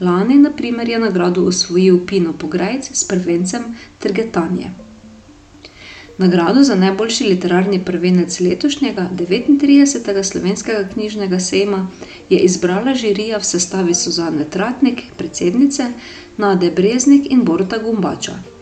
lani, 0.00 0.34
na 0.34 0.50
primer, 0.50 0.88
je 0.88 0.98
nagrado 0.98 1.44
osvojil 1.48 2.06
Pino 2.06 2.32
Pograjc 2.32 2.90
s 2.92 3.04
prvencem 3.08 3.62
Trgetanje. 3.98 4.70
Nagrado 6.18 6.62
za 6.62 6.74
najboljši 6.74 7.24
literarni 7.24 7.80
prvenec 7.84 8.40
letošnjega 8.40 9.08
39. 9.16 10.22
slovenskega 10.22 10.88
knjižnega 10.92 11.40
sejma 11.40 11.86
je 12.30 12.38
izbrala 12.38 12.94
žirija 12.94 13.38
v 13.38 13.44
sestavi 13.44 13.94
Suzane 13.94 14.44
Tratnik, 14.44 15.02
predsednice, 15.16 15.92
Nade 16.36 16.70
Breznik 16.70 17.30
in 17.30 17.44
Borta 17.44 17.78
Gumbača. 17.78 18.57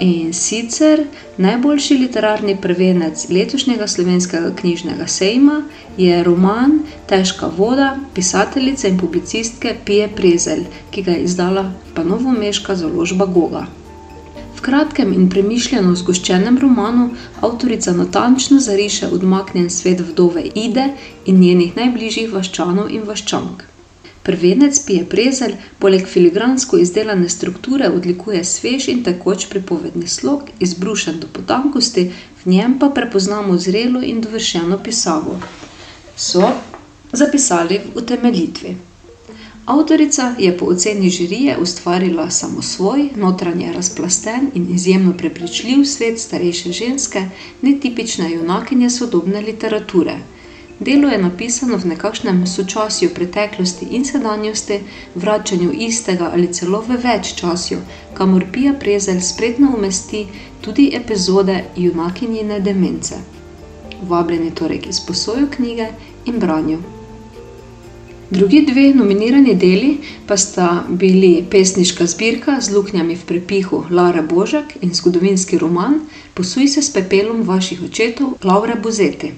In 0.00 0.32
sicer 0.32 1.02
najboljši 1.36 1.94
literarni 1.98 2.54
prvenec 2.56 3.26
letošnjega 3.28 3.86
slovenskega 3.86 4.52
knjižnega 4.60 5.06
sejma 5.06 5.58
je 5.98 6.22
roman 6.24 6.78
Težka 7.08 7.50
voda 7.56 7.98
pisateljice 8.14 8.88
in 8.88 8.96
publicistke 8.98 9.74
Pije 9.84 10.08
Prezelj, 10.16 10.62
ki 10.90 11.02
ga 11.02 11.10
je 11.18 11.24
izdala 11.24 11.66
pa 11.94 12.04
novomeška 12.04 12.76
založba 12.76 13.26
Goga. 13.26 13.66
V 14.56 14.64
kratkem 14.64 15.12
in 15.12 15.28
premišljeno 15.28 15.92
zgoščenem 15.96 16.56
romanu 16.58 17.10
avtorica 17.40 17.92
natančno 17.92 18.60
zariše 18.60 19.08
odmaknjen 19.12 19.70
svet 19.70 20.00
vdove 20.00 20.46
Ide 20.54 20.88
in 21.26 21.40
njenih 21.40 21.76
najbližjih 21.76 22.32
vaščanov 22.32 22.88
in 22.90 23.04
vaščank. 23.04 23.68
Prvenec 24.30 24.78
Pije 24.86 25.04
Prezelj 25.10 25.54
poleg 25.82 26.04
filigransko 26.08 26.78
izdelane 26.78 27.28
strukture 27.28 27.88
odlikuje 27.90 28.44
svež 28.44 28.86
in 28.92 29.00
tekoč 29.02 29.46
pripovedni 29.50 30.06
slog, 30.08 30.44
izbrušen 30.66 31.18
do 31.20 31.26
potankosti, 31.38 32.04
v 32.44 32.52
njem 32.52 32.76
pa 32.78 32.92
prepoznamo 32.94 33.56
zrelo 33.58 34.02
in 34.02 34.20
dovršeno 34.20 34.78
pisavo. 34.84 35.34
So 36.16 36.52
zapisali 37.12 37.80
v 37.84 37.98
utemeljitvi. 37.98 38.76
Avtorica 39.66 40.34
je 40.38 40.56
po 40.58 40.66
oceni 40.66 41.10
žirije 41.10 41.58
ustvarila 41.58 42.30
samosvoj, 42.30 43.08
notranje 43.16 43.72
razplasten 43.72 44.50
in 44.54 44.74
izjemno 44.74 45.16
prepričljiv 45.18 45.84
svet 45.84 46.20
starejše 46.20 46.72
ženske, 46.72 47.24
netipične 47.62 48.30
junakinje 48.32 48.90
sodobne 48.90 49.40
literature. 49.40 50.20
Delo 50.80 51.08
je 51.08 51.18
napisano 51.18 51.76
v 51.76 51.90
nekakšnem 51.92 52.46
sočasju 52.46 53.10
preteklosti 53.14 53.86
in 53.90 54.04
sedanjosti, 54.04 54.78
vračanju 55.14 55.72
istega 55.76 56.30
ali 56.32 56.46
celo 56.56 56.80
v 56.86 56.96
več 57.02 57.34
časju, 57.40 57.78
kamor 58.14 58.46
Pija 58.52 58.72
Prezelj 58.80 59.20
spretno 59.20 59.74
umesti 59.76 60.22
tudi 60.60 60.86
epizode 60.96 61.64
junakinjine 61.76 62.60
demence. 62.60 63.18
Vabljeni 64.08 64.54
torej 64.54 64.80
k 64.80 64.94
izposoju 64.94 65.50
knjige 65.56 65.90
in 66.24 66.40
branju. 66.40 66.78
Drugi 68.30 68.62
dve 68.66 68.86
nominirani 68.94 69.54
deli 69.54 69.92
pa 70.26 70.36
sta 70.36 70.84
bili 70.88 71.44
pesniška 71.50 72.06
zbirka 72.06 72.56
z 72.60 72.72
luknjami 72.72 73.16
v 73.16 73.28
prepihu 73.28 73.84
Lara 73.90 74.22
Božak 74.22 74.76
in 74.80 74.94
zgodovinski 74.94 75.58
roman 75.58 76.00
Posuj 76.34 76.68
se 76.68 76.82
s 76.82 76.92
pepelom 76.92 77.42
vaših 77.42 77.82
očetov 77.82 78.34
Laure 78.44 78.80
Buzeti. 78.82 79.32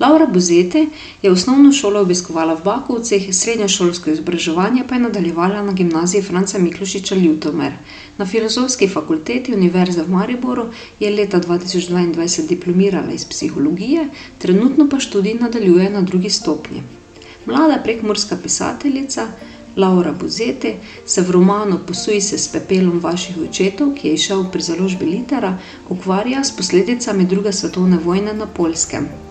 Laura 0.00 0.26
Buzeti 0.26 0.88
je 1.22 1.30
osnovno 1.30 1.72
šolo 1.72 2.00
obiskovala 2.00 2.54
v 2.54 2.64
Bakovcih, 2.64 3.28
srednjošolsko 3.34 4.10
izobraževanje 4.10 4.82
pa 4.88 4.94
je 4.94 5.00
nadaljevala 5.00 5.62
na 5.62 5.72
gimnaziji 5.72 6.22
Franca 6.22 6.58
Miklošiča 6.58 7.14
Ljutomer. 7.14 7.72
Na 8.18 8.26
filozofski 8.26 8.88
fakulteti 8.88 9.54
Univerze 9.54 10.02
v 10.02 10.10
Mariboru 10.10 10.64
je 11.00 11.10
leta 11.10 11.40
2022 11.40 12.46
diplomirala 12.48 13.12
iz 13.12 13.24
psihologije, 13.24 14.08
trenutno 14.38 14.88
pa 14.88 15.00
študij 15.00 15.34
nadaljuje 15.34 15.90
na 15.90 16.00
drugi 16.00 16.30
stopnji. 16.30 16.82
Mlada 17.46 17.78
prekmurska 17.84 18.36
pisateljica 18.42 19.28
Laura 19.76 20.12
Buzeti 20.12 20.74
se 21.06 21.22
v 21.22 21.30
romanu 21.30 21.78
Posuj 21.86 22.20
se 22.20 22.38
s 22.38 22.48
pepelom 22.48 22.98
vaših 23.00 23.36
očetov, 23.48 23.94
ki 23.94 24.08
je 24.08 24.14
išel 24.14 24.44
pri 24.52 24.62
založbi 24.62 25.06
Litera, 25.06 25.58
ukvarja 25.88 26.44
s 26.44 26.56
posledicami 26.56 27.26
druge 27.26 27.52
svetovne 27.52 27.98
vojne 28.04 28.34
na 28.34 28.46
Poljskem. 28.46 29.23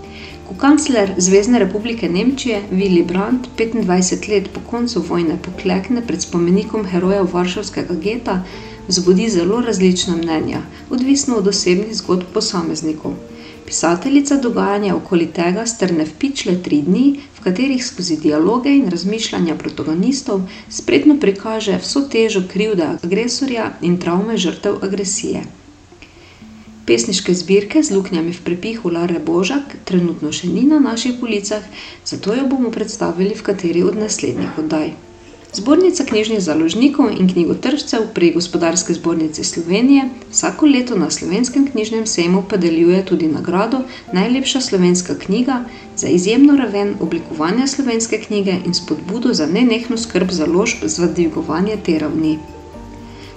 Ko 0.48 0.54
kancler 0.60 1.14
Zvezdne 1.18 1.60
republike 1.60 2.10
Nemčije 2.10 2.62
Willy 2.72 3.06
Brandt 3.08 3.48
25 3.58 4.30
let 4.30 4.50
po 4.54 4.60
koncu 4.72 5.02
vojne 5.02 5.38
poklekne 5.44 6.04
pred 6.08 6.22
spomenikom 6.22 6.86
herojev 6.86 7.30
Varšavskega 7.34 7.96
geta, 8.04 8.44
vzbudi 8.88 9.30
zelo 9.30 9.62
različna 9.62 10.16
mnenja, 10.16 10.62
odvisno 10.90 11.36
od 11.36 11.48
osebnih 11.48 11.96
zgodb 11.96 12.28
posameznikov. 12.34 13.16
Pisateljica 13.66 14.36
dogajanja 14.38 14.96
okoli 14.96 15.30
tega 15.32 15.66
strne 15.66 16.04
v 16.06 16.14
pičle 16.20 16.60
tri 16.64 16.82
dni, 16.82 17.20
v 17.38 17.44
katerih 17.44 17.86
skozi 17.86 18.20
dialoge 18.20 18.76
in 18.76 18.90
razmišljanja 18.92 19.56
protagonistov 19.56 20.42
spretno 20.70 21.16
prikaže 21.20 21.80
vso 21.80 22.04
težo 22.12 22.44
krivde 22.52 22.90
agresorja 23.04 23.72
in 23.82 23.98
travme 23.98 24.38
žrtev 24.38 24.84
agresije. 24.84 25.44
Pesniške 26.86 27.34
zbirke 27.34 27.80
z 27.84 27.96
luknjami 27.96 28.36
v 28.36 28.44
prepihu 28.44 28.92
Lare 28.92 29.20
Božak 29.20 29.76
trenutno 29.88 30.36
še 30.36 30.52
ni 30.52 30.68
na 30.68 30.84
naših 30.84 31.16
policah, 31.16 31.64
zato 32.04 32.36
jo 32.36 32.44
bomo 32.44 32.76
predstavili 32.76 33.32
v 33.32 33.42
kateri 33.42 33.84
od 33.88 33.96
naslednjih 33.96 34.60
oddaj. 34.60 34.92
Zbornica 35.54 36.04
knjižnih 36.04 36.42
založnikov 36.42 37.14
in 37.14 37.30
knjigotržcev 37.30 38.08
pri 38.12 38.34
Gospodarski 38.34 38.94
zbornici 38.94 39.44
Slovenije 39.44 40.10
vsako 40.32 40.66
leto 40.66 40.98
na 40.98 41.08
slovenskem 41.08 41.68
knjižnem 41.72 42.08
sejmu 42.08 42.42
podeljuje 42.50 43.06
tudi 43.06 43.28
nagrado 43.28 43.84
Najlepša 44.12 44.62
slovenska 44.62 45.16
knjiga 45.16 45.64
za 45.96 46.10
izjemno 46.10 46.58
raven 46.58 46.96
oblikovanja 47.00 47.68
slovenske 47.68 48.18
knjige 48.18 48.58
in 48.66 48.74
spodbudo 48.74 49.34
za 49.34 49.46
nenehno 49.46 49.98
skrb 49.98 50.32
založb 50.32 50.84
za 50.84 51.08
dvigovanje 51.08 51.78
te 51.86 52.00
ravni. 52.00 52.40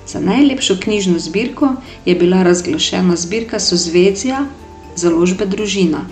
Za 0.07 0.21
najlepšo 0.21 0.77
knjižno 0.83 1.19
zbirko 1.19 1.73
je 2.05 2.15
bila 2.15 2.43
razglašena 2.43 3.17
zbirka 3.17 3.61
Sozvezja 3.61 4.47
založbe 4.97 5.47
Družina. 5.47 6.07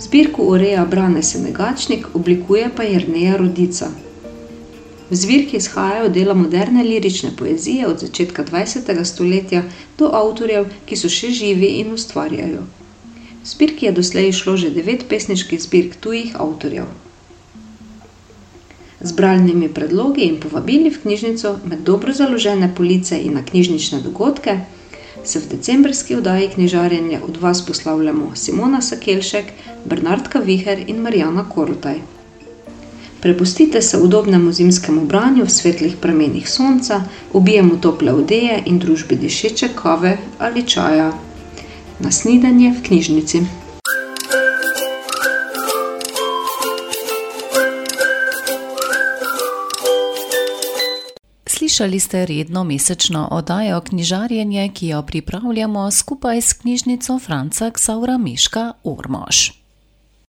Zbirko 0.00 0.42
ureja 0.42 0.84
Brane 0.84 1.22
Senegačnik, 1.22 2.06
oblikuje 2.14 2.70
pa 2.76 2.82
Jrneja 2.82 3.36
Rodica. 3.36 3.90
V 5.10 5.16
zbirki 5.16 5.56
izhajajo 5.56 6.08
dela 6.08 6.34
moderne 6.34 6.82
lirične 6.82 7.30
poezije 7.36 7.86
od 7.86 8.00
začetka 8.00 8.44
20. 8.44 9.04
stoletja 9.04 9.62
do 9.98 10.10
avtorjev, 10.14 10.70
ki 10.86 10.96
so 10.96 11.08
še 11.10 11.30
živi 11.30 11.74
in 11.82 11.92
ustvarjajo. 11.92 12.64
V 13.42 13.52
zbirki 13.52 13.86
je 13.86 13.92
doslej 13.92 14.28
izšlo 14.32 14.56
že 14.56 14.70
devet 14.70 15.04
pesniških 15.08 15.62
zbirk 15.62 15.96
tujih 16.00 16.36
avtorjev. 16.40 16.86
Z 19.00 19.12
bralnimi 19.12 19.68
predlogi 19.68 20.22
in 20.28 20.40
povabili 20.40 20.90
v 20.90 21.00
knjižnico 21.02 21.56
med 21.64 21.80
dobro 21.88 22.12
založene 22.12 22.74
police 22.76 23.16
in 23.16 23.34
na 23.34 23.44
knjižnične 23.44 24.00
dogodke 24.00 24.58
se 25.24 25.40
v 25.40 25.48
decembrski 25.50 26.14
oddaji 26.14 26.48
knjižarjenja 26.48 27.20
od 27.28 27.36
vas 27.36 27.66
poslavljamo 27.66 28.32
Simona 28.36 28.80
Sakelšek, 28.82 29.44
Bernardka 29.84 30.38
Viher 30.38 30.84
in 30.86 30.96
Marijana 30.96 31.44
Korotaj. 31.48 32.00
Prepustite 33.20 33.82
se 33.82 33.98
udobnemu 33.98 34.52
zimskemu 34.52 35.06
branju 35.06 35.44
v 35.44 35.50
svetlih 35.50 35.96
pramenih 36.00 36.50
sonca, 36.50 37.02
ubijemo 37.32 37.76
tople 37.76 38.12
odeje 38.12 38.62
in 38.66 38.78
družbi 38.78 39.16
dišeče 39.16 39.68
kave 39.82 40.18
ali 40.38 40.66
čaja. 40.66 41.12
Na 42.00 42.10
snidanje 42.10 42.72
v 42.78 42.82
knjižnici. 42.86 43.42
Slišali 51.80 52.00
ste 52.00 52.26
redno 52.26 52.64
mesečno 52.64 53.28
oddajo 53.32 53.80
Knjižarjenje, 53.80 54.68
ki 54.74 54.88
jo 54.88 55.02
pripravljamo 55.02 55.90
skupaj 55.90 56.40
s 56.40 56.52
knjižnico 56.52 57.18
Franca 57.18 57.70
Ksaura 57.70 58.18
Miška 58.18 58.72
Ormož. 58.84 59.59